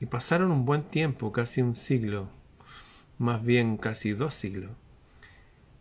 y 0.00 0.06
pasaron 0.06 0.50
un 0.50 0.64
buen 0.64 0.84
tiempo, 0.84 1.30
casi 1.30 1.60
un 1.60 1.74
siglo, 1.74 2.30
más 3.18 3.44
bien 3.44 3.76
casi 3.76 4.12
dos 4.12 4.32
siglos. 4.32 4.70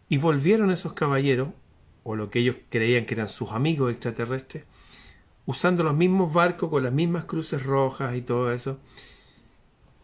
Y 0.09 0.17
volvieron 0.17 0.71
esos 0.71 0.91
caballeros, 0.91 1.51
o 2.03 2.17
lo 2.17 2.29
que 2.29 2.39
ellos 2.39 2.57
creían 2.67 3.05
que 3.05 3.13
eran 3.13 3.29
sus 3.29 3.53
amigos 3.53 3.93
extraterrestres, 3.93 4.65
usando 5.49 5.83
los 5.83 5.95
mismos 5.95 6.31
barcos 6.31 6.69
con 6.69 6.83
las 6.83 6.93
mismas 6.93 7.25
cruces 7.25 7.63
rojas 7.63 8.15
y 8.15 8.21
todo 8.21 8.53
eso. 8.53 8.77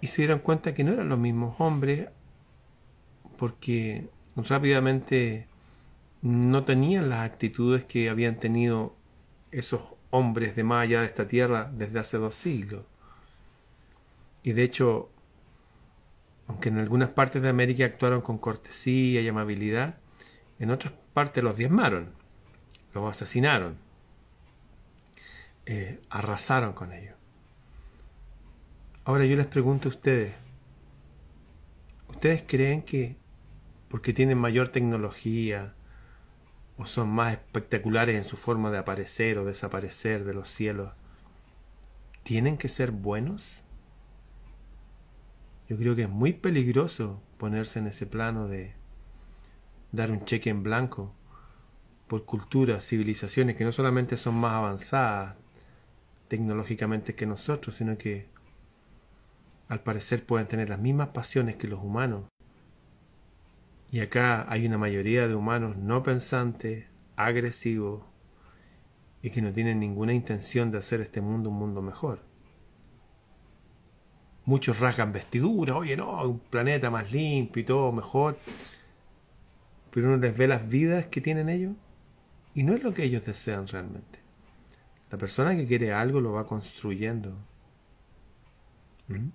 Y 0.01 0.07
se 0.07 0.23
dieron 0.23 0.39
cuenta 0.39 0.73
que 0.73 0.83
no 0.83 0.91
eran 0.91 1.07
los 1.07 1.19
mismos 1.19 1.55
hombres 1.59 2.09
porque 3.37 4.09
rápidamente 4.35 5.47
no 6.23 6.63
tenían 6.63 7.09
las 7.09 7.19
actitudes 7.19 7.83
que 7.83 8.09
habían 8.09 8.39
tenido 8.39 8.95
esos 9.51 9.81
hombres 10.09 10.55
de 10.55 10.63
más 10.63 10.81
allá 10.81 11.01
de 11.01 11.05
esta 11.05 11.27
tierra 11.27 11.69
desde 11.71 11.99
hace 11.99 12.17
dos 12.17 12.33
siglos. 12.33 12.83
Y 14.41 14.53
de 14.53 14.63
hecho, 14.63 15.11
aunque 16.47 16.69
en 16.69 16.79
algunas 16.79 17.09
partes 17.09 17.43
de 17.43 17.49
América 17.49 17.85
actuaron 17.85 18.21
con 18.21 18.39
cortesía 18.39 19.21
y 19.21 19.27
amabilidad, 19.27 19.97
en 20.57 20.71
otras 20.71 20.93
partes 21.13 21.43
los 21.43 21.55
diezmaron, 21.55 22.13
los 22.95 23.07
asesinaron. 23.07 23.84
Eh, 25.65 25.99
arrasaron 26.09 26.73
con 26.73 26.93
ellos. 26.93 27.15
Ahora 29.03 29.25
yo 29.25 29.35
les 29.35 29.47
pregunto 29.47 29.89
a 29.89 29.91
ustedes, 29.91 30.35
¿ustedes 32.07 32.43
creen 32.47 32.83
que 32.83 33.17
porque 33.89 34.13
tienen 34.13 34.37
mayor 34.37 34.69
tecnología 34.69 35.73
o 36.77 36.85
son 36.85 37.09
más 37.09 37.33
espectaculares 37.33 38.15
en 38.15 38.29
su 38.29 38.37
forma 38.37 38.69
de 38.69 38.77
aparecer 38.77 39.37
o 39.37 39.45
desaparecer 39.45 40.23
de 40.23 40.33
los 40.33 40.49
cielos, 40.49 40.91
tienen 42.23 42.57
que 42.57 42.67
ser 42.67 42.91
buenos? 42.91 43.63
Yo 45.67 45.77
creo 45.77 45.95
que 45.95 46.03
es 46.03 46.09
muy 46.09 46.33
peligroso 46.33 47.23
ponerse 47.37 47.79
en 47.79 47.87
ese 47.87 48.05
plano 48.05 48.47
de 48.47 48.73
dar 49.91 50.11
un 50.11 50.25
cheque 50.25 50.51
en 50.51 50.61
blanco 50.61 51.15
por 52.07 52.25
culturas, 52.25 52.85
civilizaciones 52.85 53.55
que 53.55 53.65
no 53.65 53.71
solamente 53.71 54.17
son 54.17 54.35
más 54.35 54.53
avanzadas, 54.53 55.37
tecnológicamente 56.27 57.15
que 57.15 57.25
nosotros, 57.25 57.75
sino 57.75 57.97
que 57.97 58.27
al 59.67 59.81
parecer 59.81 60.25
pueden 60.25 60.47
tener 60.47 60.69
las 60.69 60.79
mismas 60.79 61.09
pasiones 61.09 61.55
que 61.55 61.67
los 61.67 61.83
humanos. 61.83 62.25
Y 63.91 63.99
acá 63.99 64.45
hay 64.49 64.65
una 64.65 64.77
mayoría 64.77 65.27
de 65.27 65.35
humanos 65.35 65.77
no 65.77 66.03
pensantes, 66.03 66.85
agresivos 67.15 68.03
y 69.21 69.29
que 69.29 69.41
no 69.41 69.51
tienen 69.51 69.79
ninguna 69.79 70.13
intención 70.13 70.71
de 70.71 70.77
hacer 70.77 71.01
este 71.01 71.21
mundo 71.21 71.49
un 71.49 71.57
mundo 71.57 71.81
mejor. 71.81 72.19
Muchos 74.45 74.79
rasgan 74.79 75.11
vestiduras, 75.11 75.75
oye, 75.75 75.97
no, 75.97 76.21
un 76.29 76.39
planeta 76.39 76.91
más 76.91 77.11
limpio 77.11 77.61
y 77.61 77.65
todo 77.65 77.91
mejor. 77.91 78.37
Pero 79.89 80.09
uno 80.09 80.17
les 80.17 80.37
ve 80.37 80.47
las 80.47 80.67
vidas 80.67 81.07
que 81.07 81.21
tienen 81.21 81.49
ellos 81.49 81.73
y 82.53 82.63
no 82.63 82.73
es 82.75 82.83
lo 82.83 82.93
que 82.93 83.03
ellos 83.03 83.25
desean 83.25 83.67
realmente. 83.67 84.24
La 85.11 85.17
persona 85.17 85.55
que 85.55 85.67
quiere 85.67 85.93
algo 85.93 86.19
lo 86.19 86.33
va 86.33 86.47
construyendo. 86.47 87.35
¿Mm? 89.07 89.29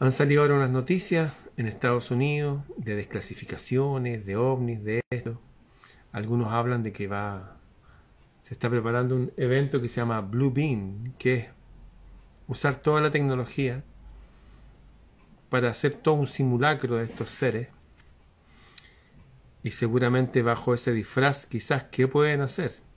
Han 0.00 0.12
salido 0.12 0.42
ahora 0.42 0.54
unas 0.54 0.70
noticias 0.70 1.32
en 1.56 1.66
Estados 1.66 2.10
Unidos 2.10 2.62
de 2.76 2.94
desclasificaciones, 2.94 4.24
de 4.24 4.36
ovnis, 4.36 4.82
de 4.84 5.00
esto. 5.10 5.40
Algunos 6.12 6.52
hablan 6.52 6.82
de 6.82 6.92
que 6.92 7.08
va, 7.08 7.56
se 8.40 8.54
está 8.54 8.70
preparando 8.70 9.16
un 9.16 9.32
evento 9.36 9.80
que 9.80 9.88
se 9.88 9.96
llama 9.96 10.20
Blue 10.20 10.52
Beam, 10.52 11.14
que 11.18 11.34
es 11.34 11.46
usar 12.46 12.76
toda 12.76 13.00
la 13.00 13.10
tecnología 13.10 13.82
para 15.50 15.70
hacer 15.70 15.92
todo 15.92 16.14
un 16.14 16.26
simulacro 16.26 16.96
de 16.96 17.04
estos 17.04 17.30
seres. 17.30 17.68
Y 19.64 19.72
seguramente 19.72 20.42
bajo 20.42 20.74
ese 20.74 20.92
disfraz, 20.92 21.46
quizás, 21.46 21.84
¿qué 21.84 22.06
pueden 22.06 22.40
hacer? 22.40 22.87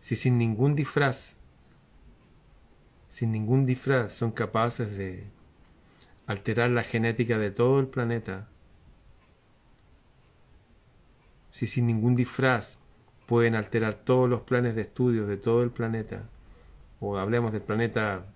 Si 0.00 0.16
sin 0.16 0.38
ningún 0.38 0.74
disfraz, 0.74 1.36
sin 3.08 3.32
ningún 3.32 3.66
disfraz 3.66 4.12
son 4.12 4.32
capaces 4.32 4.96
de 4.96 5.24
alterar 6.26 6.70
la 6.70 6.82
genética 6.82 7.38
de 7.38 7.50
todo 7.50 7.80
el 7.80 7.88
planeta, 7.88 8.48
si 11.50 11.66
sin 11.66 11.86
ningún 11.86 12.14
disfraz 12.14 12.78
pueden 13.26 13.54
alterar 13.54 13.94
todos 13.94 14.28
los 14.28 14.42
planes 14.42 14.74
de 14.74 14.82
estudios 14.82 15.28
de 15.28 15.36
todo 15.36 15.62
el 15.62 15.70
planeta, 15.70 16.28
o 17.00 17.18
hablemos 17.18 17.52
del 17.52 17.62
planeta 17.62 18.26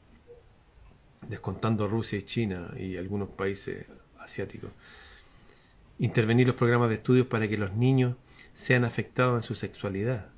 descontando 1.28 1.88
Rusia 1.88 2.18
y 2.18 2.22
China 2.22 2.70
y 2.76 2.96
algunos 2.96 3.28
países 3.28 3.86
asiáticos, 4.18 4.70
intervenir 5.98 6.46
los 6.46 6.56
programas 6.56 6.88
de 6.88 6.96
estudios 6.96 7.26
para 7.26 7.48
que 7.48 7.56
los 7.56 7.72
niños 7.74 8.16
sean 8.54 8.84
afectados 8.84 9.36
en 9.36 9.42
su 9.42 9.54
sexualidad. 9.54 10.33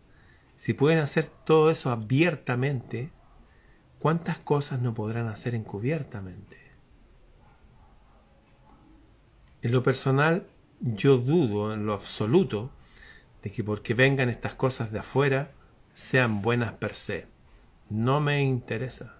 Si 0.56 0.72
pueden 0.72 0.98
hacer 0.98 1.26
todo 1.44 1.70
eso 1.70 1.90
abiertamente, 1.90 3.10
¿cuántas 3.98 4.38
cosas 4.38 4.80
no 4.80 4.94
podrán 4.94 5.28
hacer 5.28 5.54
encubiertamente? 5.54 6.56
En 9.62 9.72
lo 9.72 9.82
personal, 9.82 10.46
yo 10.80 11.18
dudo 11.18 11.74
en 11.74 11.86
lo 11.86 11.92
absoluto 11.92 12.70
de 13.42 13.52
que 13.52 13.64
porque 13.64 13.94
vengan 13.94 14.28
estas 14.28 14.54
cosas 14.54 14.92
de 14.92 15.00
afuera 15.00 15.52
sean 15.94 16.42
buenas 16.42 16.72
per 16.74 16.94
se. 16.94 17.26
No 17.90 18.20
me 18.20 18.42
interesa. 18.42 19.16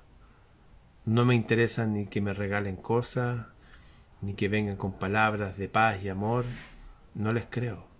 No 1.05 1.25
me 1.25 1.35
interesa 1.35 1.87
ni 1.87 2.07
que 2.07 2.21
me 2.21 2.33
regalen 2.33 2.77
cosas, 2.77 3.47
ni 4.21 4.35
que 4.35 4.49
vengan 4.49 4.77
con 4.77 4.93
palabras 4.93 5.57
de 5.57 5.69
paz 5.69 6.03
y 6.03 6.09
amor. 6.09 6.45
No 7.15 7.33
les 7.33 7.47
creo 7.49 7.96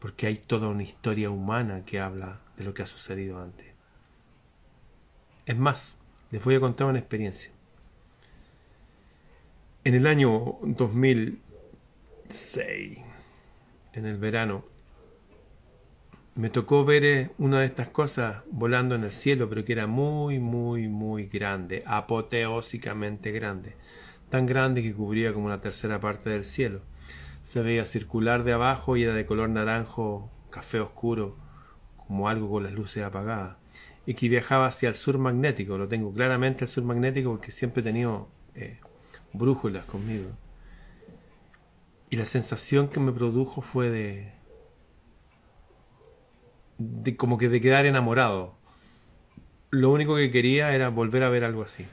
porque 0.00 0.26
hay 0.26 0.38
toda 0.38 0.66
una 0.68 0.82
historia 0.82 1.30
humana 1.30 1.84
que 1.84 2.00
habla 2.00 2.40
de 2.56 2.64
lo 2.64 2.74
que 2.74 2.82
ha 2.82 2.86
sucedido 2.86 3.40
antes. 3.40 3.68
Es 5.46 5.56
más, 5.56 5.96
les 6.30 6.42
voy 6.42 6.56
a 6.56 6.60
contar 6.60 6.88
una 6.88 6.98
experiencia. 6.98 7.52
En 9.84 9.94
el 9.94 10.06
año 10.06 10.58
2006, 10.62 12.98
en 13.92 14.06
el 14.06 14.16
verano, 14.16 14.64
me 16.34 16.48
tocó 16.48 16.84
ver 16.84 17.04
eh, 17.04 17.30
una 17.38 17.60
de 17.60 17.66
estas 17.66 17.88
cosas 17.88 18.42
volando 18.50 18.94
en 18.94 19.04
el 19.04 19.12
cielo, 19.12 19.50
pero 19.50 19.64
que 19.64 19.72
era 19.72 19.86
muy, 19.86 20.38
muy, 20.38 20.88
muy 20.88 21.26
grande, 21.26 21.82
apoteósicamente 21.86 23.32
grande, 23.32 23.74
tan 24.30 24.46
grande 24.46 24.82
que 24.82 24.94
cubría 24.94 25.34
como 25.34 25.46
una 25.46 25.60
tercera 25.60 26.00
parte 26.00 26.30
del 26.30 26.44
cielo 26.44 26.82
se 27.42 27.62
veía 27.62 27.84
circular 27.84 28.44
de 28.44 28.52
abajo 28.52 28.96
y 28.96 29.04
era 29.04 29.14
de 29.14 29.26
color 29.26 29.48
naranjo, 29.50 30.30
café 30.50 30.80
oscuro, 30.80 31.36
como 31.96 32.28
algo 32.28 32.50
con 32.50 32.64
las 32.64 32.72
luces 32.72 33.02
apagadas, 33.02 33.56
y 34.06 34.14
que 34.14 34.28
viajaba 34.28 34.66
hacia 34.66 34.88
el 34.88 34.94
sur 34.94 35.18
magnético. 35.18 35.78
Lo 35.78 35.88
tengo 35.88 36.12
claramente 36.12 36.64
el 36.64 36.70
sur 36.70 36.84
magnético 36.84 37.30
porque 37.30 37.50
siempre 37.50 37.80
he 37.80 37.84
tenido 37.84 38.28
eh, 38.54 38.78
brújulas 39.32 39.84
conmigo. 39.84 40.30
Y 42.10 42.16
la 42.16 42.26
sensación 42.26 42.88
que 42.88 42.98
me 42.98 43.12
produjo 43.12 43.62
fue 43.62 43.88
de, 43.90 44.32
de 46.78 47.16
como 47.16 47.38
que 47.38 47.48
de 47.48 47.60
quedar 47.60 47.86
enamorado. 47.86 48.54
Lo 49.70 49.90
único 49.92 50.16
que 50.16 50.32
quería 50.32 50.74
era 50.74 50.88
volver 50.88 51.22
a 51.22 51.28
ver 51.28 51.44
algo 51.44 51.62
así. 51.62 51.86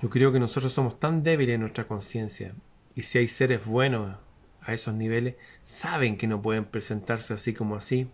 Yo 0.00 0.08
creo 0.08 0.32
que 0.32 0.40
nosotros 0.40 0.72
somos 0.72 0.98
tan 0.98 1.22
débiles 1.22 1.56
en 1.56 1.60
nuestra 1.60 1.86
conciencia 1.86 2.54
y 2.94 3.02
si 3.02 3.18
hay 3.18 3.28
seres 3.28 3.64
buenos 3.64 4.16
a 4.60 4.72
esos 4.72 4.94
niveles 4.94 5.36
saben 5.62 6.16
que 6.16 6.26
no 6.26 6.40
pueden 6.40 6.64
presentarse 6.64 7.34
así 7.34 7.52
como 7.52 7.76
así, 7.76 8.08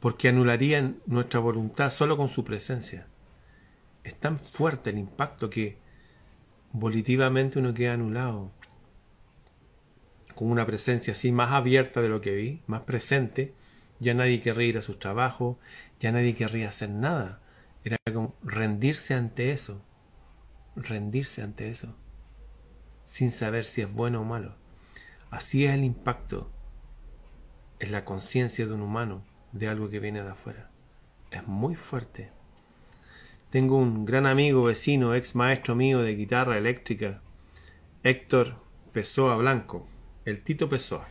porque 0.00 0.28
anularían 0.28 0.98
nuestra 1.06 1.40
voluntad 1.40 1.90
solo 1.90 2.16
con 2.16 2.28
su 2.28 2.44
presencia. 2.44 3.06
Es 4.04 4.14
tan 4.14 4.38
fuerte 4.38 4.90
el 4.90 4.98
impacto 4.98 5.50
que 5.50 5.78
volitivamente 6.72 7.58
uno 7.58 7.74
queda 7.74 7.94
anulado 7.94 8.52
con 10.34 10.50
una 10.50 10.66
presencia 10.66 11.14
así 11.14 11.32
más 11.32 11.50
abierta 11.52 12.02
de 12.02 12.10
lo 12.10 12.20
que 12.20 12.36
vi, 12.36 12.62
más 12.66 12.82
presente, 12.82 13.54
ya 13.98 14.12
nadie 14.12 14.42
querría 14.42 14.68
ir 14.68 14.78
a 14.78 14.82
su 14.82 14.96
trabajo, 14.96 15.58
ya 15.98 16.12
nadie 16.12 16.34
querría 16.34 16.68
hacer 16.68 16.90
nada. 16.90 17.40
Era 17.82 17.96
como 18.12 18.36
rendirse 18.42 19.14
ante 19.14 19.50
eso, 19.52 19.82
rendirse 20.76 21.42
ante 21.42 21.70
eso, 21.70 21.96
sin 23.06 23.30
saber 23.30 23.64
si 23.64 23.80
es 23.80 23.92
bueno 23.92 24.20
o 24.20 24.24
malo. 24.24 24.54
Así 25.30 25.64
es 25.64 25.72
el 25.72 25.84
impacto 25.84 26.50
en 27.78 27.92
la 27.92 28.04
conciencia 28.04 28.66
de 28.66 28.74
un 28.74 28.82
humano 28.82 29.24
de 29.52 29.68
algo 29.68 29.88
que 29.88 30.00
viene 30.00 30.22
de 30.22 30.30
afuera. 30.30 30.70
Es 31.30 31.46
muy 31.46 31.74
fuerte. 31.74 32.30
Tengo 33.50 33.78
un 33.78 34.04
gran 34.04 34.26
amigo, 34.26 34.64
vecino, 34.64 35.14
ex 35.14 35.34
maestro 35.34 35.74
mío 35.74 36.00
de 36.02 36.14
guitarra 36.14 36.58
eléctrica, 36.58 37.22
Héctor 38.02 38.56
Pessoa 38.92 39.36
Blanco 39.36 39.86
el 40.26 40.42
Tito 40.42 40.68
Pessoa. 40.68 41.06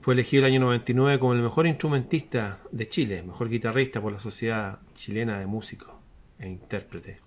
Fue 0.00 0.14
elegido 0.14 0.46
el 0.46 0.52
año 0.52 0.60
99 0.60 1.18
como 1.18 1.32
el 1.32 1.42
mejor 1.42 1.66
instrumentista 1.66 2.60
de 2.70 2.88
Chile, 2.88 3.24
mejor 3.24 3.48
guitarrista 3.48 4.00
por 4.00 4.12
la 4.12 4.20
Sociedad 4.20 4.78
Chilena 4.94 5.40
de 5.40 5.46
Músicos 5.46 5.90
e 6.38 6.48
Intérpretes. 6.48 7.18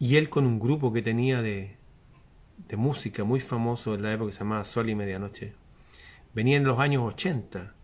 Y 0.00 0.16
él 0.16 0.28
con 0.28 0.46
un 0.46 0.58
grupo 0.58 0.92
que 0.92 1.00
tenía 1.00 1.40
de, 1.42 1.76
de 2.56 2.76
música 2.76 3.24
muy 3.24 3.40
famoso 3.40 3.94
en 3.94 4.02
la 4.02 4.12
época 4.12 4.28
que 4.28 4.32
se 4.32 4.38
llamaba 4.40 4.64
Sol 4.64 4.88
y 4.88 4.94
Medianoche. 4.94 5.54
Venía 6.34 6.56
en 6.56 6.64
los 6.64 6.78
años 6.78 7.02
80, 7.14 7.74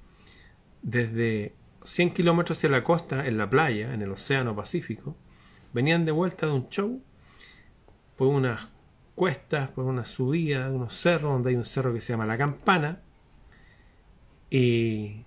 desde 0.83 1.55
100 1.83 2.15
kilómetros 2.15 2.59
hacia 2.59 2.71
la 2.71 2.85
costa, 2.85 3.27
en 3.27 3.39
la 3.39 3.49
playa, 3.49 3.95
en 3.95 4.03
el 4.03 4.11
Océano 4.11 4.57
Pacífico. 4.57 5.17
Venían 5.73 6.05
de 6.05 6.13
vuelta 6.13 6.47
de 6.47 6.53
un 6.53 6.69
show 6.69 7.03
por 8.17 8.29
unas 8.29 8.69
cuestas, 9.15 9.71
por 9.71 9.85
una 9.85 10.05
subida, 10.05 10.71
unos 10.71 10.95
cerros, 10.95 11.33
donde 11.33 11.51
hay 11.51 11.57
un 11.57 11.65
cerro 11.65 11.93
que 11.93 12.01
se 12.01 12.13
llama 12.13 12.27
La 12.27 12.39
Campana. 12.39 13.01
Y 14.51 15.25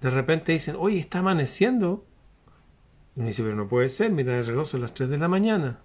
de 0.00 0.10
repente 0.10 0.52
dicen, 0.52 0.76
oye, 0.78 0.98
está 0.98 1.18
amaneciendo. 1.18 2.06
Y 3.14 3.20
uno 3.20 3.28
dice, 3.28 3.42
pero 3.42 3.54
no 3.54 3.68
puede 3.68 3.88
ser, 3.88 4.12
mira 4.12 4.38
el 4.38 4.46
reloj 4.46 4.68
son 4.68 4.82
las 4.82 4.94
3 4.94 5.10
de 5.10 5.18
la 5.18 5.28
mañana. 5.28 5.80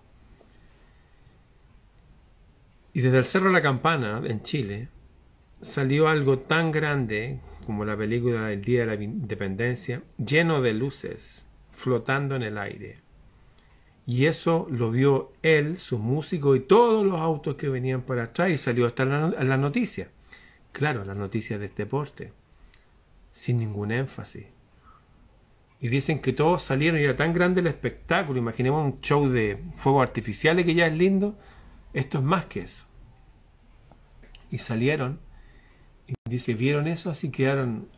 Y 2.94 3.02
desde 3.02 3.20
el 3.20 3.26
Cerro 3.26 3.50
La 3.50 3.62
Campana, 3.62 4.22
en 4.26 4.42
Chile, 4.42 4.90
salió 5.62 6.08
algo 6.08 6.40
tan 6.40 6.72
grande 6.72 7.40
como 7.66 7.86
la 7.86 7.96
película 7.96 8.48
del 8.48 8.62
Día 8.62 8.82
de 8.82 8.98
la 8.98 9.02
Independencia, 9.02 10.04
lleno 10.18 10.62
de 10.62 10.74
luces, 10.74 11.46
flotando 11.72 12.36
en 12.36 12.44
el 12.44 12.58
aire. 12.58 13.00
Y 14.06 14.26
eso 14.26 14.68
lo 14.70 14.92
vio 14.92 15.32
él, 15.42 15.80
sus 15.80 16.00
músicos 16.00 16.58
y 16.58 16.62
todos 16.62 17.06
los 17.06 17.20
autos 17.20 17.56
que 17.56 17.70
venían 17.70 18.02
por 18.02 18.20
atrás 18.20 18.50
y 18.50 18.58
salió 18.58 18.86
hasta 18.86 19.04
en 19.04 19.50
la 19.50 19.58
noticia. 19.58 20.10
Claro, 20.72 21.06
las 21.06 21.16
noticias 21.16 21.60
de 21.60 21.68
este 21.68 21.86
porte, 21.86 22.34
sin 23.32 23.58
ningún 23.58 23.92
énfasis. 23.92 24.46
Y 25.80 25.88
dicen 25.88 26.20
que 26.20 26.34
todos 26.34 26.62
salieron 26.62 27.00
y 27.00 27.04
era 27.04 27.16
tan 27.16 27.34
grande 27.34 27.62
el 27.62 27.68
espectáculo. 27.68 28.40
Imaginemos 28.40 28.86
un 28.86 29.02
show 29.02 29.28
de 29.28 29.60
fuegos 29.78 30.04
artificiales 30.04 30.66
que 30.66 30.76
ya 30.76 30.88
es 30.88 30.94
lindo. 30.94 31.38
Esto 31.94 32.20
es 32.20 32.24
más 32.24 32.46
que 32.46 32.62
eso. 32.62 32.86
Y 34.50 34.58
salieron 34.58 35.20
y 36.08 36.14
dice, 36.30 36.54
vieron 36.54 36.88
eso, 36.88 37.10
así 37.10 37.30
quedaron 37.30 37.90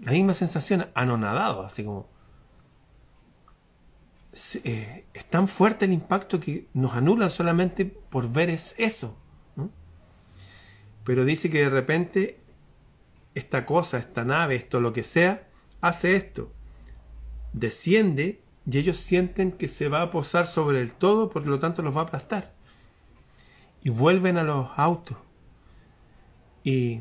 la 0.00 0.12
misma 0.12 0.34
sensación, 0.34 0.88
anonadados, 0.94 1.66
así 1.66 1.84
como 1.84 2.08
eh, 4.62 5.04
es 5.14 5.24
tan 5.24 5.48
fuerte 5.48 5.86
el 5.86 5.92
impacto 5.92 6.38
que 6.38 6.68
nos 6.74 6.94
anulan 6.94 7.30
solamente 7.30 7.84
por 7.84 8.30
ver 8.30 8.50
eso. 8.50 9.16
Pero 11.04 11.24
dice 11.24 11.48
que 11.48 11.60
de 11.60 11.70
repente 11.70 12.38
esta 13.34 13.64
cosa, 13.64 13.98
esta 13.98 14.24
nave, 14.24 14.56
esto 14.56 14.80
lo 14.80 14.92
que 14.92 15.04
sea, 15.04 15.48
hace 15.80 16.16
esto. 16.16 16.52
Desciende 17.52 18.42
y 18.66 18.78
ellos 18.78 18.98
sienten 18.98 19.52
que 19.52 19.68
se 19.68 19.88
va 19.88 20.02
a 20.02 20.10
posar 20.10 20.46
sobre 20.46 20.82
el 20.82 20.92
todo, 20.92 21.30
por 21.30 21.46
lo 21.46 21.58
tanto 21.58 21.80
los 21.80 21.96
va 21.96 22.02
a 22.02 22.04
aplastar. 22.04 22.52
Y 23.82 23.90
vuelven 23.90 24.36
a 24.38 24.42
los 24.42 24.68
autos. 24.76 25.16
Y 26.64 27.00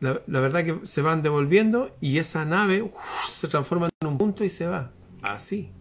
la, 0.00 0.20
verdad 0.26 0.64
que 0.64 0.86
se 0.86 1.02
van 1.02 1.22
devolviendo 1.22 1.96
y 2.00 2.18
esa 2.18 2.44
nave 2.44 2.90
se 3.32 3.48
transforma 3.48 3.88
en 4.00 4.08
un 4.08 4.18
punto 4.18 4.44
y 4.44 4.50
se 4.50 4.66
va. 4.66 4.92
Así. 5.22 5.72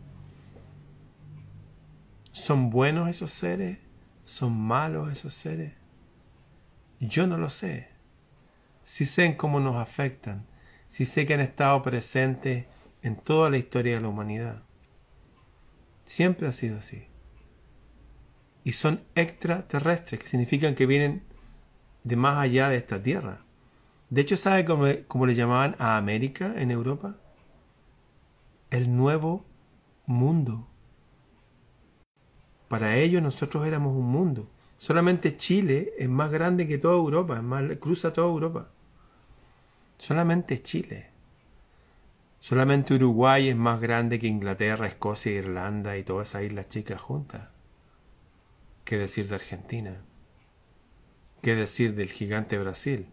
¿Son 2.32 2.70
buenos 2.70 3.10
esos 3.10 3.32
seres? 3.32 3.80
¿Son 4.24 4.52
malos 4.58 5.12
esos 5.12 5.34
seres? 5.34 5.74
Yo 7.00 7.28
no 7.28 7.38
lo 7.38 7.50
sé. 7.50 7.90
Si 8.84 9.06
sé 9.06 9.38
cómo 9.38 9.60
nos 9.60 9.76
afectan, 9.76 10.46
si 10.90 11.06
sé 11.06 11.26
que 11.26 11.36
han 11.36 11.40
estado 11.40 11.82
presentes 11.82 12.66
en 13.02 13.16
toda 13.16 13.50
la 13.50 13.58
historia 13.58 13.96
de 13.96 14.02
la 14.02 14.08
humanidad. 14.10 14.64
Siempre 16.06 16.48
ha 16.48 16.52
sido 16.52 16.80
así. 16.80 17.09
Y 18.70 18.74
son 18.74 19.02
extraterrestres, 19.16 20.22
que 20.22 20.28
significan 20.28 20.76
que 20.76 20.86
vienen 20.86 21.24
de 22.04 22.16
más 22.16 22.38
allá 22.38 22.70
de 22.70 22.78
esta 22.78 23.02
tierra. 23.02 23.42
De 24.12 24.22
hecho, 24.22 24.38
¿sabe 24.38 24.64
cómo, 24.64 24.86
cómo 25.08 25.26
le 25.26 25.34
llamaban 25.34 25.76
a 25.80 25.98
América 25.98 26.54
en 26.56 26.70
Europa? 26.70 27.16
El 28.70 28.96
nuevo 28.96 29.44
mundo. 30.06 30.68
Para 32.68 32.96
ellos 32.96 33.24
nosotros 33.24 33.66
éramos 33.66 33.96
un 33.96 34.06
mundo. 34.06 34.48
Solamente 34.78 35.36
Chile 35.36 35.94
es 35.98 36.08
más 36.08 36.32
grande 36.32 36.68
que 36.68 36.78
toda 36.78 36.94
Europa, 36.94 37.42
cruza 37.80 38.14
toda 38.14 38.28
Europa. 38.28 38.70
Solamente 39.98 40.62
Chile. 40.62 41.10
Solamente 42.40 42.94
Uruguay 42.94 43.50
es 43.50 43.56
más 43.56 43.82
grande 43.82 44.20
que 44.20 44.28
Inglaterra, 44.28 44.86
Escocia, 44.86 45.32
Irlanda 45.32 45.98
y 45.98 46.04
todas 46.04 46.30
esas 46.30 46.44
islas 46.44 46.70
chicas 46.70 47.02
juntas. 47.02 47.59
¿Qué 48.90 48.98
decir 48.98 49.28
de 49.28 49.36
Argentina? 49.36 50.02
¿Qué 51.44 51.54
decir 51.54 51.94
del 51.94 52.10
gigante 52.10 52.58
Brasil? 52.58 53.06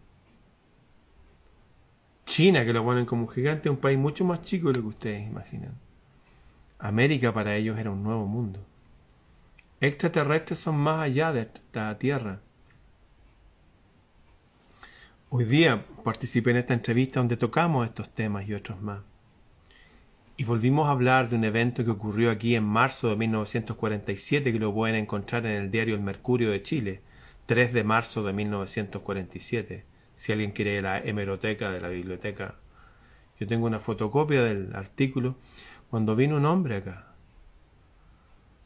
China, 2.25 2.65
que 2.65 2.73
lo 2.73 2.83
ponen 2.83 3.05
como 3.05 3.27
un 3.27 3.29
gigante, 3.29 3.69
un 3.69 3.77
país 3.77 3.99
mucho 3.99 4.25
más 4.25 4.41
chico 4.41 4.69
de 4.69 4.77
lo 4.77 4.81
que 4.81 4.87
ustedes 4.87 5.27
imaginan. 5.27 5.77
América 6.79 7.31
para 7.31 7.55
ellos 7.55 7.77
era 7.77 7.91
un 7.91 8.01
nuevo 8.01 8.25
mundo 8.25 8.59
extraterrestres 9.79 10.57
son 10.57 10.77
más 10.77 11.01
allá 11.01 11.31
de 11.31 11.41
esta 11.41 11.95
Tierra. 11.99 12.39
Hoy 15.29 15.45
día 15.45 15.85
participé 16.03 16.49
en 16.49 16.57
esta 16.57 16.73
entrevista 16.73 17.19
donde 17.19 17.37
tocamos 17.37 17.85
estos 17.85 18.09
temas 18.09 18.47
y 18.47 18.55
otros 18.55 18.81
más. 18.81 19.01
Y 20.37 20.43
volvimos 20.43 20.87
a 20.87 20.91
hablar 20.91 21.29
de 21.29 21.35
un 21.35 21.43
evento 21.43 21.83
que 21.83 21.91
ocurrió 21.91 22.31
aquí 22.31 22.55
en 22.55 22.63
marzo 22.63 23.09
de 23.09 23.15
1947 23.17 24.53
que 24.53 24.59
lo 24.59 24.73
pueden 24.73 24.95
encontrar 24.95 25.45
en 25.45 25.53
el 25.53 25.71
diario 25.71 25.95
El 25.95 26.01
Mercurio 26.01 26.51
de 26.51 26.61
Chile, 26.61 27.01
3 27.47 27.73
de 27.73 27.83
marzo 27.83 28.23
de 28.23 28.33
1947. 28.33 29.85
Si 30.15 30.31
alguien 30.31 30.51
quiere 30.51 30.81
la 30.81 30.99
hemeroteca 30.99 31.71
de 31.71 31.81
la 31.81 31.89
biblioteca. 31.89 32.55
Yo 33.39 33.47
tengo 33.47 33.65
una 33.65 33.79
fotocopia 33.79 34.43
del 34.43 34.75
artículo 34.75 35.35
cuando 35.89 36.15
vino 36.15 36.37
un 36.37 36.45
hombre 36.45 36.77
acá 36.77 37.07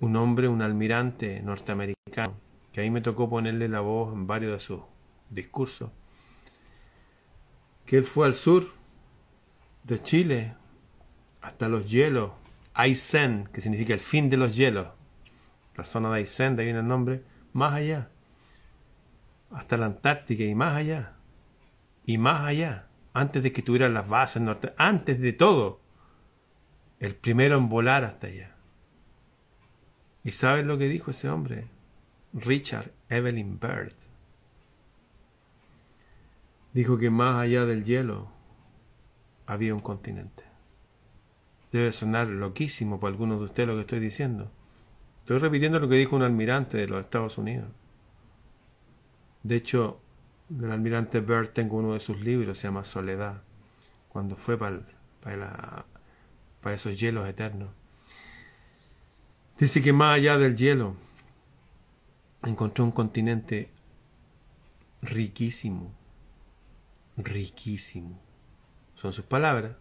un 0.02 0.16
hombre, 0.16 0.48
un 0.48 0.62
almirante 0.62 1.42
norteamericano, 1.42 2.34
que 2.74 2.82
ahí 2.82 2.90
me 2.90 3.02
tocó 3.02 3.30
ponerle 3.30 3.70
la 3.70 3.82
voz 3.82 4.14
en 4.14 4.28
varios 4.28 4.54
de 4.54 4.60
sus 4.60 4.82
discursos, 5.30 5.92
que 7.86 7.98
él 7.98 8.04
fue 8.04 8.28
al 8.28 8.34
sur 8.36 8.68
de 9.84 10.02
Chile, 10.02 10.56
hasta 11.42 11.70
los 11.70 11.90
hielos, 11.90 12.32
Aysén, 12.74 13.50
que 13.52 13.62
significa 13.62 13.94
el 13.94 14.00
fin 14.00 14.30
de 14.30 14.38
los 14.38 14.56
hielos, 14.56 14.88
la 15.76 15.84
zona 15.84 16.10
de 16.12 16.20
Aysén, 16.20 16.56
de 16.56 16.62
ahí 16.62 16.68
viene 16.68 16.80
el 16.80 16.88
nombre, 16.88 17.24
más 17.54 17.74
allá, 17.74 18.10
hasta 19.52 19.78
la 19.78 19.88
Antártica 19.88 20.44
y 20.44 20.56
más 20.56 20.76
allá, 20.76 21.14
y 22.06 22.18
más 22.18 22.42
allá, 22.42 22.88
antes 23.14 23.44
de 23.44 23.52
que 23.52 23.62
tuvieran 23.62 23.94
las 23.94 24.08
bases 24.08 24.42
norte, 24.42 24.74
antes 24.78 25.20
de 25.20 25.34
todo, 25.34 25.82
el 27.00 27.16
primero 27.16 27.58
en 27.58 27.68
volar 27.68 28.04
hasta 28.04 28.28
allá. 28.28 28.56
¿Y 30.24 30.32
sabes 30.32 30.66
lo 30.66 30.78
que 30.78 30.88
dijo 30.88 31.12
ese 31.12 31.30
hombre? 31.30 31.68
Richard 32.34 32.92
Evelyn 33.10 33.60
Bird. 33.60 33.96
Dijo 36.74 36.98
que 36.98 37.10
más 37.10 37.38
allá 37.38 37.66
del 37.66 37.84
hielo 37.84 38.32
había 39.48 39.74
un 39.74 39.82
continente. 39.82 40.51
Debe 41.72 41.92
sonar 41.92 42.28
loquísimo 42.28 43.00
para 43.00 43.12
algunos 43.12 43.40
de 43.40 43.46
ustedes 43.46 43.70
lo 43.70 43.76
que 43.76 43.82
estoy 43.82 44.00
diciendo. 44.00 44.52
Estoy 45.20 45.40
repitiendo 45.40 45.80
lo 45.80 45.88
que 45.88 45.96
dijo 45.96 46.16
un 46.16 46.24
almirante 46.24 46.78
de 46.78 46.88
los 46.88 47.02
Estados 47.02 47.38
Unidos. 47.38 47.70
De 49.44 49.56
hecho, 49.56 50.00
del 50.50 50.72
almirante 50.72 51.20
Byrd 51.20 51.50
tengo 51.50 51.78
uno 51.78 51.94
de 51.94 52.00
sus 52.00 52.20
libros, 52.20 52.58
se 52.58 52.68
llama 52.68 52.84
Soledad, 52.84 53.42
cuando 54.10 54.36
fue 54.36 54.58
para, 54.58 54.82
para, 55.24 55.86
para 56.62 56.76
esos 56.76 57.00
hielos 57.00 57.28
eternos. 57.28 57.70
Dice 59.58 59.82
que 59.82 59.94
más 59.94 60.16
allá 60.16 60.38
del 60.38 60.56
hielo 60.58 60.96
encontró 62.44 62.84
un 62.84 62.92
continente 62.92 63.70
riquísimo, 65.02 65.94
riquísimo. 67.18 68.20
Son 68.96 69.14
sus 69.14 69.26
palabras. 69.26 69.76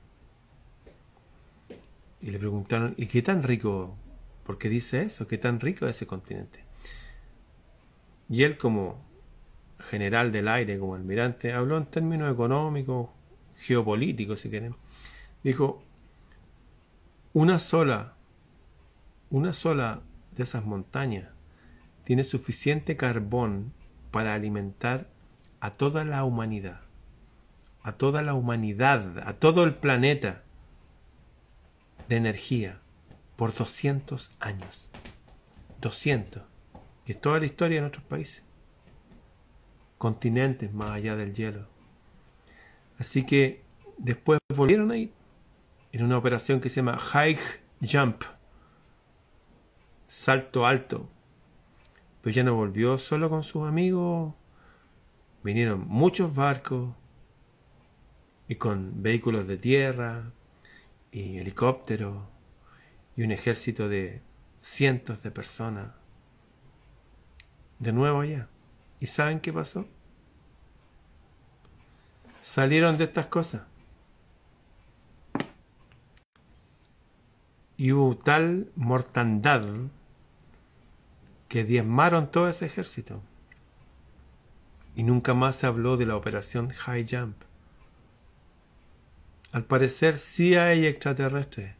Y 2.22 2.30
le 2.30 2.38
preguntaron, 2.38 2.94
¿y 2.96 3.06
qué 3.06 3.22
tan 3.22 3.42
rico? 3.42 3.96
¿Por 4.44 4.58
qué 4.58 4.68
dice 4.68 5.02
eso? 5.02 5.26
¿Qué 5.26 5.38
tan 5.38 5.60
rico 5.60 5.86
es 5.86 5.96
ese 5.96 6.06
continente? 6.06 6.64
Y 8.28 8.42
él 8.42 8.58
como 8.58 9.02
general 9.78 10.30
del 10.30 10.48
aire, 10.48 10.78
como 10.78 10.94
almirante, 10.94 11.52
habló 11.52 11.78
en 11.78 11.86
términos 11.86 12.32
económicos, 12.32 13.08
geopolíticos, 13.56 14.40
si 14.40 14.50
quieren. 14.50 14.76
Dijo, 15.42 15.82
una 17.32 17.58
sola, 17.58 18.14
una 19.30 19.52
sola 19.52 20.02
de 20.36 20.42
esas 20.42 20.64
montañas 20.64 21.28
tiene 22.04 22.24
suficiente 22.24 22.96
carbón 22.96 23.72
para 24.10 24.34
alimentar 24.34 25.08
a 25.60 25.70
toda 25.70 26.04
la 26.04 26.24
humanidad, 26.24 26.80
a 27.82 27.92
toda 27.92 28.22
la 28.22 28.34
humanidad, 28.34 29.26
a 29.26 29.34
todo 29.34 29.64
el 29.64 29.74
planeta 29.74 30.42
de 32.10 32.16
energía 32.16 32.80
por 33.36 33.54
200 33.54 34.32
años. 34.40 34.90
200, 35.80 36.42
que 37.04 37.12
es 37.12 37.20
toda 37.20 37.38
la 37.38 37.46
historia 37.46 37.76
de 37.76 37.82
nuestros 37.82 38.04
países. 38.04 38.42
Continentes 39.96 40.74
más 40.74 40.90
allá 40.90 41.14
del 41.14 41.32
hielo. 41.32 41.68
Así 42.98 43.24
que 43.24 43.62
después 43.96 44.40
volvieron 44.54 44.90
a 44.90 44.96
ir 44.96 45.12
en 45.92 46.02
una 46.02 46.18
operación 46.18 46.60
que 46.60 46.68
se 46.68 46.76
llama 46.80 46.98
High 46.98 47.38
Jump, 47.80 48.24
salto 50.08 50.66
alto. 50.66 51.08
Pero 52.22 52.34
ya 52.34 52.42
no 52.42 52.56
volvió 52.56 52.98
solo 52.98 53.30
con 53.30 53.44
sus 53.44 53.68
amigos, 53.68 54.34
vinieron 55.44 55.86
muchos 55.86 56.34
barcos 56.34 56.92
y 58.48 58.56
con 58.56 59.00
vehículos 59.00 59.46
de 59.46 59.56
tierra, 59.56 60.32
y 61.12 61.38
helicópteros 61.38 62.24
y 63.16 63.22
un 63.22 63.32
ejército 63.32 63.88
de 63.88 64.22
cientos 64.62 65.22
de 65.22 65.30
personas. 65.30 65.92
De 67.78 67.92
nuevo 67.92 68.20
allá. 68.20 68.48
¿Y 69.00 69.06
saben 69.06 69.40
qué 69.40 69.52
pasó? 69.52 69.86
Salieron 72.42 72.98
de 72.98 73.04
estas 73.04 73.26
cosas. 73.26 73.62
Y 77.76 77.92
hubo 77.92 78.16
tal 78.16 78.70
mortandad 78.76 79.64
que 81.48 81.64
diezmaron 81.64 82.30
todo 82.30 82.48
ese 82.48 82.66
ejército. 82.66 83.22
Y 84.94 85.02
nunca 85.02 85.32
más 85.32 85.56
se 85.56 85.66
habló 85.66 85.96
de 85.96 86.06
la 86.06 86.16
operación 86.16 86.70
High 86.70 87.06
Jump. 87.10 87.49
Al 89.52 89.64
parecer 89.64 90.18
sí 90.18 90.54
hay 90.54 90.86
extraterrestres. 90.86 91.74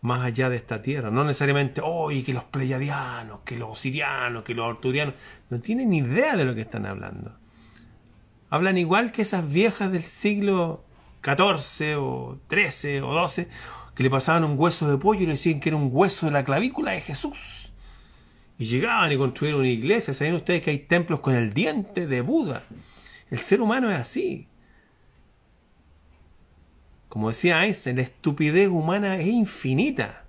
Más 0.00 0.22
allá 0.22 0.48
de 0.48 0.56
esta 0.56 0.82
tierra. 0.82 1.10
No 1.10 1.24
necesariamente, 1.24 1.80
hoy 1.84 2.22
que 2.22 2.32
los 2.32 2.44
pleiadianos, 2.44 3.40
que 3.44 3.56
los 3.56 3.78
sirianos, 3.78 4.42
que 4.42 4.54
los 4.54 4.68
arturianos. 4.68 5.14
No 5.50 5.60
tienen 5.60 5.92
idea 5.92 6.36
de 6.36 6.44
lo 6.44 6.54
que 6.54 6.62
están 6.62 6.86
hablando. 6.86 7.36
Hablan 8.50 8.78
igual 8.78 9.12
que 9.12 9.22
esas 9.22 9.50
viejas 9.50 9.90
del 9.92 10.02
siglo 10.02 10.84
XIV 11.24 11.96
o 11.98 12.38
XIII 12.50 13.00
o 13.00 13.28
XII 13.28 13.48
que 13.94 14.02
le 14.02 14.10
pasaban 14.10 14.44
un 14.44 14.58
hueso 14.58 14.90
de 14.90 14.98
pollo 14.98 15.22
y 15.22 15.26
le 15.26 15.32
decían 15.32 15.60
que 15.60 15.68
era 15.68 15.76
un 15.76 15.90
hueso 15.92 16.26
de 16.26 16.32
la 16.32 16.44
clavícula 16.44 16.92
de 16.92 17.00
Jesús. 17.00 17.72
Y 18.58 18.64
llegaban 18.64 19.10
y 19.12 19.16
construyeron 19.16 19.60
una 19.60 19.70
iglesia. 19.70 20.14
¿Saben 20.14 20.34
ustedes 20.34 20.62
que 20.62 20.70
hay 20.70 20.78
templos 20.78 21.20
con 21.20 21.34
el 21.34 21.52
diente 21.52 22.06
de 22.06 22.20
Buda? 22.20 22.64
El 23.30 23.38
ser 23.38 23.60
humano 23.60 23.90
es 23.90 23.98
así. 23.98 24.48
Como 27.12 27.28
decía 27.28 27.62
Einstein, 27.62 27.96
la 27.96 28.02
estupidez 28.04 28.70
humana 28.70 29.16
es 29.16 29.26
infinita. 29.26 30.24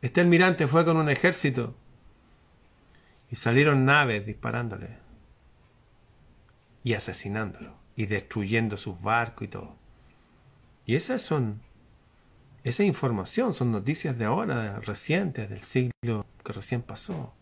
Este 0.00 0.20
almirante 0.20 0.68
fue 0.68 0.84
con 0.84 0.96
un 0.98 1.10
ejército 1.10 1.74
y 3.28 3.34
salieron 3.34 3.84
naves 3.84 4.24
disparándole 4.24 4.98
y 6.84 6.94
asesinándolo 6.94 7.74
y 7.96 8.06
destruyendo 8.06 8.76
sus 8.76 9.02
barcos 9.02 9.46
y 9.46 9.48
todo. 9.48 9.74
Y 10.86 10.94
esas 10.94 11.22
son, 11.22 11.60
esa 12.62 12.84
información 12.84 13.54
son 13.54 13.72
noticias 13.72 14.16
de 14.16 14.26
ahora, 14.26 14.78
recientes, 14.78 15.50
del 15.50 15.64
siglo 15.64 16.24
que 16.44 16.52
recién 16.52 16.82
pasó. 16.82 17.34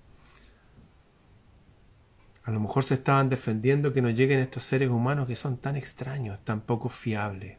A 2.44 2.50
lo 2.50 2.60
mejor 2.60 2.84
se 2.84 2.94
estaban 2.94 3.28
defendiendo 3.28 3.92
que 3.92 4.02
no 4.02 4.10
lleguen 4.10 4.40
estos 4.40 4.64
seres 4.64 4.88
humanos 4.88 5.28
que 5.28 5.36
son 5.36 5.58
tan 5.58 5.76
extraños, 5.76 6.38
tan 6.44 6.62
poco 6.62 6.88
fiables. 6.88 7.58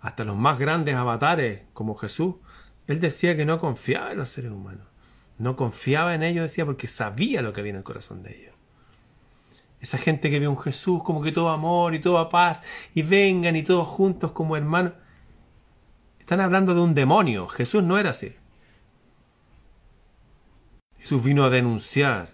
Hasta 0.00 0.24
los 0.24 0.36
más 0.36 0.58
grandes 0.58 0.96
avatares, 0.96 1.62
como 1.74 1.94
Jesús, 1.94 2.36
él 2.86 2.98
decía 2.98 3.36
que 3.36 3.44
no 3.44 3.58
confiaba 3.60 4.12
en 4.12 4.18
los 4.18 4.30
seres 4.30 4.50
humanos. 4.50 4.86
No 5.38 5.54
confiaba 5.56 6.14
en 6.14 6.22
ellos, 6.22 6.44
decía, 6.44 6.64
porque 6.66 6.88
sabía 6.88 7.42
lo 7.42 7.52
que 7.52 7.60
había 7.60 7.70
en 7.70 7.76
el 7.76 7.84
corazón 7.84 8.22
de 8.22 8.36
ellos. 8.36 8.54
Esa 9.80 9.98
gente 9.98 10.30
que 10.30 10.40
ve 10.40 10.48
un 10.48 10.58
Jesús 10.58 11.02
como 11.02 11.22
que 11.22 11.32
todo 11.32 11.50
amor 11.50 11.94
y 11.94 11.98
toda 12.00 12.28
paz, 12.28 12.62
y 12.94 13.02
vengan 13.02 13.56
y 13.56 13.62
todos 13.62 13.86
juntos 13.86 14.32
como 14.32 14.56
hermanos. 14.56 14.92
Están 16.18 16.40
hablando 16.40 16.74
de 16.74 16.80
un 16.80 16.94
demonio. 16.94 17.48
Jesús 17.48 17.82
no 17.82 17.98
era 17.98 18.10
así. 18.10 18.34
Jesús 20.98 21.22
vino 21.22 21.44
a 21.44 21.50
denunciar 21.50 22.31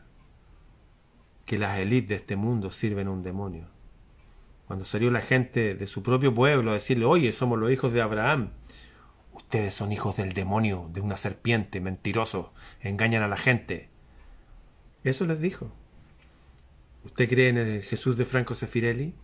que 1.49 1.59
las 1.59 1.79
élites 1.79 2.11
de 2.11 2.15
este 2.17 2.37
mundo 2.37 2.71
sirven 2.71 3.09
a 3.09 3.11
un 3.11 3.23
demonio. 3.23 3.69
Cuando 4.67 4.85
salió 4.85 5.11
la 5.11 5.23
gente 5.23 5.75
de 5.75 5.87
su 5.87 6.03
propio 6.03 6.35
pueblo 6.35 6.71
a 6.71 6.75
decirle, 6.75 7.07
oye, 7.07 7.33
somos 7.33 7.59
los 7.59 7.73
hijos 7.73 7.91
de 7.91 8.03
Abraham, 8.03 8.51
ustedes 9.33 9.75
son 9.75 9.91
hijos 9.91 10.19
del 10.19 10.35
demonio, 10.35 10.91
de 10.93 11.01
una 11.01 11.17
serpiente, 11.17 11.81
mentirosos, 11.81 12.49
engañan 12.83 13.23
a 13.23 13.29
la 13.29 13.39
gente. 13.39 13.89
Eso 15.05 15.25
les 15.25 15.41
dijo. 15.41 15.73
¿Usted 17.05 17.27
cree 17.27 17.49
en 17.49 17.57
el 17.57 17.83
Jesús 17.83 18.19
de 18.19 18.27
Franco 18.27 18.55
Sefirelli? 18.55 19.15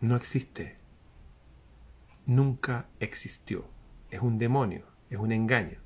No 0.00 0.16
existe. 0.16 0.78
Nunca 2.26 2.88
existió. 2.98 3.66
Es 4.10 4.20
un 4.20 4.36
demonio, 4.38 4.82
es 5.10 5.18
un 5.18 5.30
engaño. 5.30 5.78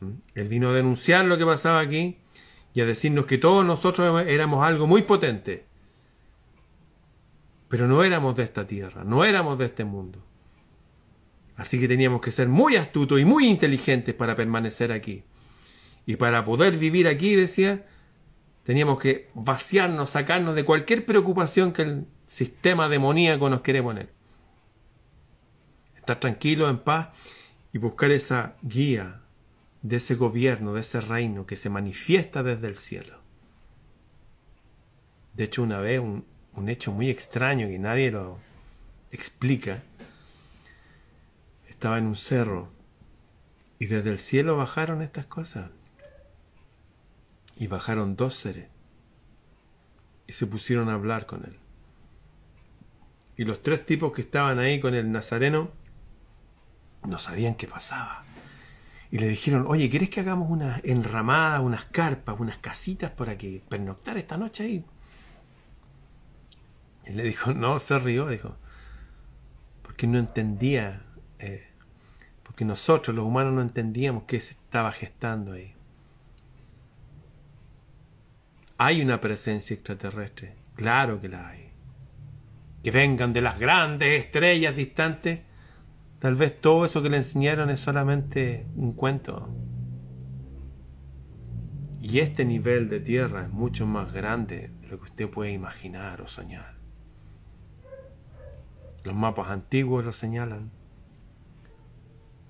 ¿Mm? 0.00 0.10
Él 0.34 0.48
vino 0.48 0.70
a 0.70 0.72
denunciar 0.72 1.24
lo 1.24 1.38
que 1.38 1.46
pasaba 1.46 1.80
aquí 1.80 2.18
y 2.74 2.80
a 2.80 2.86
decirnos 2.86 3.26
que 3.26 3.38
todos 3.38 3.64
nosotros 3.64 4.26
éramos 4.26 4.64
algo 4.64 4.86
muy 4.86 5.02
potente. 5.02 5.64
Pero 7.68 7.88
no 7.88 8.04
éramos 8.04 8.36
de 8.36 8.44
esta 8.44 8.66
tierra, 8.66 9.02
no 9.04 9.24
éramos 9.24 9.58
de 9.58 9.66
este 9.66 9.84
mundo. 9.84 10.22
Así 11.56 11.80
que 11.80 11.88
teníamos 11.88 12.20
que 12.20 12.30
ser 12.30 12.48
muy 12.48 12.76
astutos 12.76 13.18
y 13.18 13.24
muy 13.24 13.46
inteligentes 13.48 14.14
para 14.14 14.36
permanecer 14.36 14.92
aquí. 14.92 15.24
Y 16.04 16.16
para 16.16 16.44
poder 16.44 16.76
vivir 16.76 17.08
aquí, 17.08 17.34
decía, 17.34 17.86
teníamos 18.62 19.00
que 19.00 19.30
vaciarnos, 19.34 20.10
sacarnos 20.10 20.54
de 20.54 20.64
cualquier 20.64 21.04
preocupación 21.04 21.72
que 21.72 21.82
el 21.82 22.06
sistema 22.26 22.88
demoníaco 22.88 23.48
nos 23.48 23.62
quiere 23.62 23.82
poner. 23.82 24.12
Estar 25.96 26.20
tranquilo, 26.20 26.68
en 26.68 26.78
paz 26.78 27.08
y 27.72 27.78
buscar 27.78 28.10
esa 28.10 28.56
guía, 28.62 29.22
de 29.88 29.96
ese 29.96 30.16
gobierno, 30.16 30.74
de 30.74 30.80
ese 30.80 31.00
reino 31.00 31.46
que 31.46 31.54
se 31.54 31.70
manifiesta 31.70 32.42
desde 32.42 32.66
el 32.66 32.76
cielo. 32.76 33.20
De 35.34 35.44
hecho, 35.44 35.62
una 35.62 35.78
vez 35.78 36.00
un, 36.00 36.24
hecho 36.68 36.90
muy 36.90 37.08
extraño 37.08 37.68
que 37.68 37.78
nadie 37.78 38.10
lo 38.10 38.38
explica, 39.12 39.82
estaba 41.68 41.98
en 41.98 42.06
un 42.06 42.16
cerro 42.16 42.72
y 43.78 43.86
desde 43.86 44.10
el 44.10 44.18
cielo 44.18 44.56
bajaron 44.56 45.02
estas 45.02 45.26
cosas. 45.26 45.70
Y 47.58 47.68
bajaron 47.68 48.16
dos 48.16 48.34
seres 48.34 48.68
y 50.26 50.32
se 50.32 50.46
pusieron 50.46 50.88
a 50.88 50.94
hablar 50.94 51.26
con 51.26 51.44
él. 51.44 51.58
Y 53.36 53.44
los 53.44 53.62
tres 53.62 53.86
tipos 53.86 54.12
que 54.12 54.22
estaban 54.22 54.58
ahí 54.58 54.80
con 54.80 54.94
el 54.94 55.12
nazareno 55.12 55.70
no 57.06 57.18
sabían 57.18 57.54
qué 57.54 57.66
pasaba 57.66 58.25
y 59.16 59.18
le 59.18 59.28
dijeron, 59.28 59.64
oye, 59.66 59.88
¿quieres 59.88 60.10
que 60.10 60.20
hagamos 60.20 60.50
unas 60.50 60.84
enramadas, 60.84 61.62
unas 61.62 61.86
carpas, 61.86 62.38
unas 62.38 62.58
casitas 62.58 63.10
para 63.12 63.38
que 63.38 63.62
pernoctar 63.66 64.18
esta 64.18 64.36
noche 64.36 64.64
ahí? 64.64 64.84
Y 67.06 67.12
le 67.12 67.22
dijo, 67.22 67.54
no, 67.54 67.78
se 67.78 67.98
rió, 67.98 68.28
dijo, 68.28 68.56
porque 69.80 70.06
no 70.06 70.18
entendía, 70.18 71.02
eh, 71.38 71.66
Porque 72.42 72.66
nosotros, 72.66 73.16
los 73.16 73.24
humanos, 73.24 73.54
no 73.54 73.62
entendíamos 73.62 74.24
qué 74.24 74.38
se 74.38 74.52
estaba 74.52 74.92
gestando 74.92 75.52
ahí. 75.52 75.72
¿Hay 78.76 79.00
una 79.00 79.18
presencia 79.18 79.72
extraterrestre? 79.72 80.56
Claro 80.74 81.22
que 81.22 81.30
la 81.30 81.48
hay. 81.48 81.70
Que 82.82 82.90
vengan 82.90 83.32
de 83.32 83.40
las 83.40 83.58
grandes 83.58 84.22
estrellas 84.22 84.76
distantes. 84.76 85.40
Tal 86.26 86.34
vez 86.34 86.60
todo 86.60 86.84
eso 86.84 87.04
que 87.04 87.08
le 87.08 87.18
enseñaron 87.18 87.70
es 87.70 87.78
solamente 87.78 88.66
un 88.74 88.94
cuento. 88.94 89.48
Y 92.02 92.18
este 92.18 92.44
nivel 92.44 92.88
de 92.88 92.98
tierra 92.98 93.44
es 93.44 93.50
mucho 93.50 93.86
más 93.86 94.12
grande 94.12 94.72
de 94.80 94.88
lo 94.88 94.98
que 94.98 95.04
usted 95.04 95.30
puede 95.30 95.52
imaginar 95.52 96.20
o 96.22 96.26
soñar. 96.26 96.74
Los 99.04 99.14
mapas 99.14 99.50
antiguos 99.50 100.04
lo 100.04 100.12
señalan. 100.12 100.72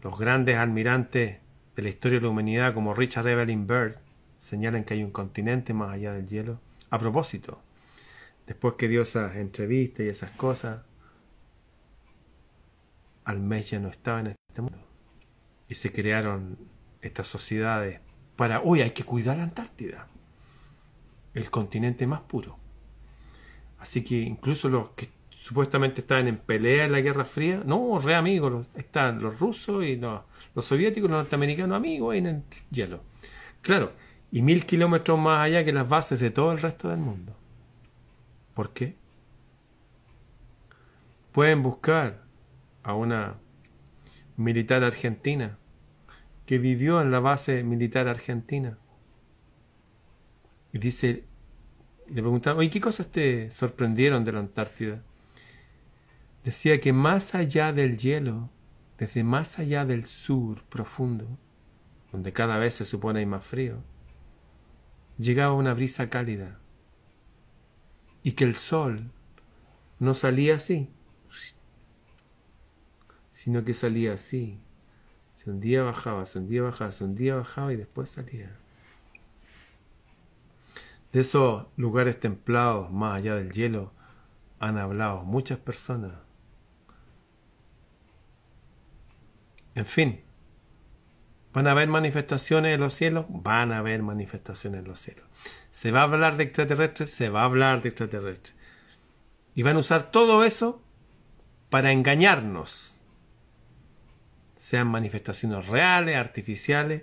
Los 0.02 0.18
grandes 0.18 0.56
almirantes 0.56 1.40
de 1.76 1.82
la 1.82 1.90
historia 1.90 2.18
de 2.18 2.22
la 2.22 2.30
humanidad 2.30 2.72
como 2.72 2.94
Richard 2.94 3.28
Evelyn 3.28 3.66
Byrd 3.66 3.98
señalan 4.38 4.84
que 4.84 4.94
hay 4.94 5.04
un 5.04 5.10
continente 5.10 5.74
más 5.74 5.92
allá 5.92 6.14
del 6.14 6.28
hielo. 6.28 6.60
A 6.88 6.98
propósito, 6.98 7.60
después 8.46 8.76
que 8.78 8.88
dio 8.88 9.02
esas 9.02 9.36
entrevistas 9.36 10.06
y 10.06 10.08
esas 10.08 10.30
cosas, 10.30 10.80
mes 13.40 13.70
ya 13.70 13.80
no 13.80 13.88
estaba 13.88 14.20
en 14.20 14.36
este 14.48 14.62
mundo. 14.62 14.86
Y 15.68 15.74
se 15.74 15.92
crearon 15.92 16.58
estas 17.02 17.26
sociedades 17.26 18.00
para, 18.36 18.60
hoy 18.60 18.82
hay 18.82 18.92
que 18.92 19.04
cuidar 19.04 19.38
la 19.38 19.44
Antártida, 19.44 20.06
el 21.34 21.50
continente 21.50 22.06
más 22.06 22.20
puro. 22.20 22.58
Así 23.78 24.04
que 24.04 24.16
incluso 24.16 24.68
los 24.68 24.90
que 24.90 25.08
supuestamente 25.30 26.00
estaban 26.00 26.28
en 26.28 26.38
pelea 26.38 26.84
en 26.84 26.92
la 26.92 27.00
Guerra 27.00 27.24
Fría, 27.24 27.62
no, 27.64 27.98
re 27.98 28.14
amigos, 28.14 28.66
están 28.74 29.20
los 29.20 29.38
rusos 29.38 29.84
y 29.84 29.96
los 29.96 30.22
soviéticos, 30.64 31.10
los 31.10 31.18
norteamericanos 31.18 31.76
amigos 31.76 32.14
en 32.14 32.26
el 32.26 32.42
hielo. 32.70 33.02
Claro, 33.62 33.92
y 34.30 34.42
mil 34.42 34.66
kilómetros 34.66 35.18
más 35.18 35.40
allá 35.40 35.64
que 35.64 35.72
las 35.72 35.88
bases 35.88 36.20
de 36.20 36.30
todo 36.30 36.52
el 36.52 36.58
resto 36.58 36.88
del 36.88 36.98
mundo. 36.98 37.32
¿Por 38.54 38.72
qué? 38.72 38.96
Pueden 41.32 41.62
buscar 41.62 42.25
a 42.86 42.94
una 42.94 43.34
militar 44.36 44.84
argentina 44.84 45.58
que 46.46 46.58
vivió 46.58 47.02
en 47.02 47.10
la 47.10 47.18
base 47.18 47.64
militar 47.64 48.06
argentina. 48.06 48.78
Y 50.72 50.78
dice, 50.78 51.24
le 52.06 52.22
preguntaron, 52.22 52.60
oye, 52.60 52.70
¿qué 52.70 52.80
cosas 52.80 53.10
te 53.10 53.50
sorprendieron 53.50 54.24
de 54.24 54.32
la 54.32 54.38
Antártida? 54.38 55.02
Decía 56.44 56.80
que 56.80 56.92
más 56.92 57.34
allá 57.34 57.72
del 57.72 57.98
hielo, 57.98 58.50
desde 58.98 59.24
más 59.24 59.58
allá 59.58 59.84
del 59.84 60.06
sur 60.06 60.62
profundo, 60.68 61.26
donde 62.12 62.32
cada 62.32 62.56
vez 62.56 62.74
se 62.74 62.84
supone 62.84 63.18
hay 63.18 63.26
más 63.26 63.44
frío, 63.44 63.82
llegaba 65.18 65.54
una 65.54 65.74
brisa 65.74 66.08
cálida 66.08 66.60
y 68.22 68.32
que 68.32 68.44
el 68.44 68.54
sol 68.54 69.10
no 69.98 70.14
salía 70.14 70.54
así, 70.54 70.88
sino 73.36 73.66
que 73.66 73.74
salía 73.74 74.14
así. 74.14 74.58
Se 75.36 75.50
un 75.50 75.60
día 75.60 75.82
bajaba, 75.82 76.24
se 76.24 76.38
un 76.38 76.48
día 76.48 76.62
bajaba, 76.62 76.90
se 76.90 77.04
un 77.04 77.14
día 77.14 77.36
bajaba 77.36 77.70
y 77.70 77.76
después 77.76 78.08
salía. 78.08 78.56
De 81.12 81.20
esos 81.20 81.66
lugares 81.76 82.18
templados 82.18 82.90
más 82.90 83.18
allá 83.18 83.36
del 83.36 83.52
hielo 83.52 83.92
han 84.58 84.78
hablado 84.78 85.22
muchas 85.22 85.58
personas. 85.58 86.14
En 89.74 89.84
fin, 89.84 90.22
¿Van 91.52 91.66
a 91.66 91.70
haber 91.70 91.88
manifestaciones 91.88 92.74
en 92.74 92.80
los 92.80 92.92
cielos? 92.92 93.24
Van 93.28 93.72
a 93.72 93.78
haber 93.78 94.02
manifestaciones 94.02 94.80
en 94.80 94.88
los 94.88 94.98
cielos. 94.98 95.24
¿Se 95.70 95.90
va 95.90 96.00
a 96.00 96.04
hablar 96.04 96.36
de 96.36 96.44
extraterrestres? 96.44 97.10
Se 97.10 97.30
va 97.30 97.42
a 97.42 97.44
hablar 97.46 97.80
de 97.80 97.88
extraterrestres. 97.88 98.54
Y 99.54 99.62
van 99.62 99.76
a 99.76 99.80
usar 99.80 100.10
todo 100.10 100.44
eso 100.44 100.82
para 101.70 101.92
engañarnos. 101.92 102.95
Sean 104.66 104.88
manifestaciones 104.88 105.68
reales, 105.68 106.16
artificiales, 106.16 107.02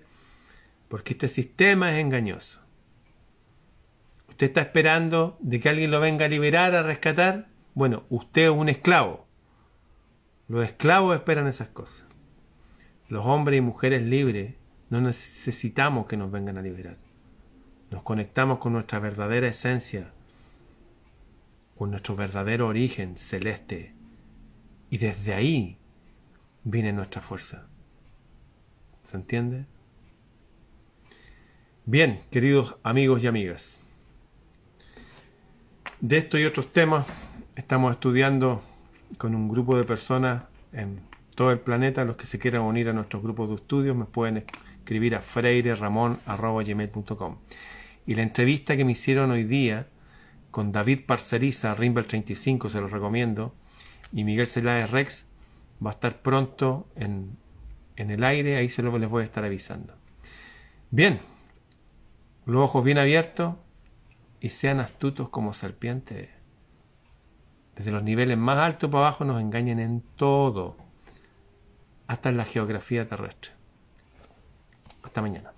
porque 0.89 1.13
este 1.13 1.29
sistema 1.29 1.93
es 1.93 1.99
engañoso. 1.99 2.59
¿Usted 4.27 4.47
está 4.47 4.59
esperando 4.59 5.37
de 5.39 5.61
que 5.61 5.69
alguien 5.69 5.89
lo 5.89 6.01
venga 6.01 6.25
a 6.25 6.27
liberar, 6.27 6.75
a 6.75 6.83
rescatar? 6.83 7.47
Bueno, 7.73 8.03
usted 8.09 8.47
es 8.47 8.49
un 8.49 8.67
esclavo. 8.67 9.25
Los 10.49 10.65
esclavos 10.65 11.15
esperan 11.15 11.47
esas 11.47 11.69
cosas. 11.69 12.05
Los 13.07 13.25
hombres 13.25 13.59
y 13.59 13.61
mujeres 13.61 14.01
libres 14.01 14.55
no 14.89 14.99
necesitamos 14.99 16.07
que 16.07 16.17
nos 16.17 16.33
vengan 16.33 16.57
a 16.57 16.61
liberar. 16.61 16.97
Nos 17.91 18.03
conectamos 18.03 18.59
con 18.59 18.73
nuestra 18.73 18.99
verdadera 18.99 19.47
esencia, 19.47 20.11
con 21.77 21.91
nuestro 21.91 22.17
verdadero 22.17 22.67
origen 22.67 23.17
celeste. 23.17 23.93
Y 24.89 24.97
desde 24.97 25.33
ahí 25.33 25.77
viene 26.63 26.93
nuestra 26.93 27.21
fuerza. 27.21 27.67
¿Se 29.03 29.17
entiende? 29.17 29.65
Bien, 31.85 32.21
queridos 32.31 32.77
amigos 32.83 33.21
y 33.23 33.27
amigas. 33.27 33.77
De 35.99 36.17
esto 36.17 36.37
y 36.37 36.45
otros 36.45 36.71
temas 36.71 37.05
estamos 37.55 37.91
estudiando 37.91 38.61
con 39.17 39.35
un 39.35 39.49
grupo 39.49 39.77
de 39.77 39.83
personas 39.83 40.43
en 40.71 41.01
todo 41.35 41.51
el 41.51 41.59
planeta. 41.59 42.05
Los 42.05 42.15
que 42.15 42.25
se 42.25 42.39
quieran 42.39 42.61
unir 42.61 42.89
a 42.89 42.93
nuestros 42.93 43.21
grupos 43.21 43.49
de 43.49 43.55
estudios 43.55 43.95
me 43.95 44.05
pueden 44.05 44.45
escribir 44.77 45.15
a 45.15 45.21
freireramon.com. 45.21 47.37
Y 48.05 48.15
la 48.15 48.21
entrevista 48.21 48.75
que 48.75 48.83
me 48.85 48.91
hicieron 48.93 49.31
hoy 49.31 49.43
día 49.43 49.87
con 50.51 50.71
David 50.71 51.01
Parceriza, 51.05 51.73
Rimbel 51.73 52.05
35, 52.05 52.69
se 52.69 52.79
los 52.79 52.91
recomiendo, 52.91 53.55
y 54.11 54.23
Miguel 54.23 54.45
Celáez 54.45 54.91
Rex, 54.91 55.25
va 55.83 55.91
a 55.91 55.93
estar 55.93 56.21
pronto 56.21 56.87
en, 56.95 57.37
en 57.95 58.11
el 58.11 58.23
aire, 58.23 58.57
ahí 58.57 58.69
se 58.69 58.83
lo 58.83 58.97
les 58.97 59.09
voy 59.09 59.21
a 59.21 59.25
estar 59.25 59.43
avisando. 59.43 59.93
Bien, 60.91 61.19
los 62.45 62.63
ojos 62.63 62.83
bien 62.83 62.97
abiertos 62.97 63.55
y 64.39 64.49
sean 64.49 64.79
astutos 64.79 65.29
como 65.29 65.53
serpientes. 65.53 66.29
Desde 67.75 67.91
los 67.91 68.03
niveles 68.03 68.37
más 68.37 68.57
altos 68.57 68.89
para 68.89 69.07
abajo 69.07 69.25
nos 69.25 69.41
engañan 69.41 69.79
en 69.79 70.01
todo 70.15 70.77
hasta 72.07 72.29
en 72.29 72.37
la 72.37 72.45
geografía 72.45 73.07
terrestre. 73.07 73.51
Hasta 75.01 75.21
mañana. 75.21 75.52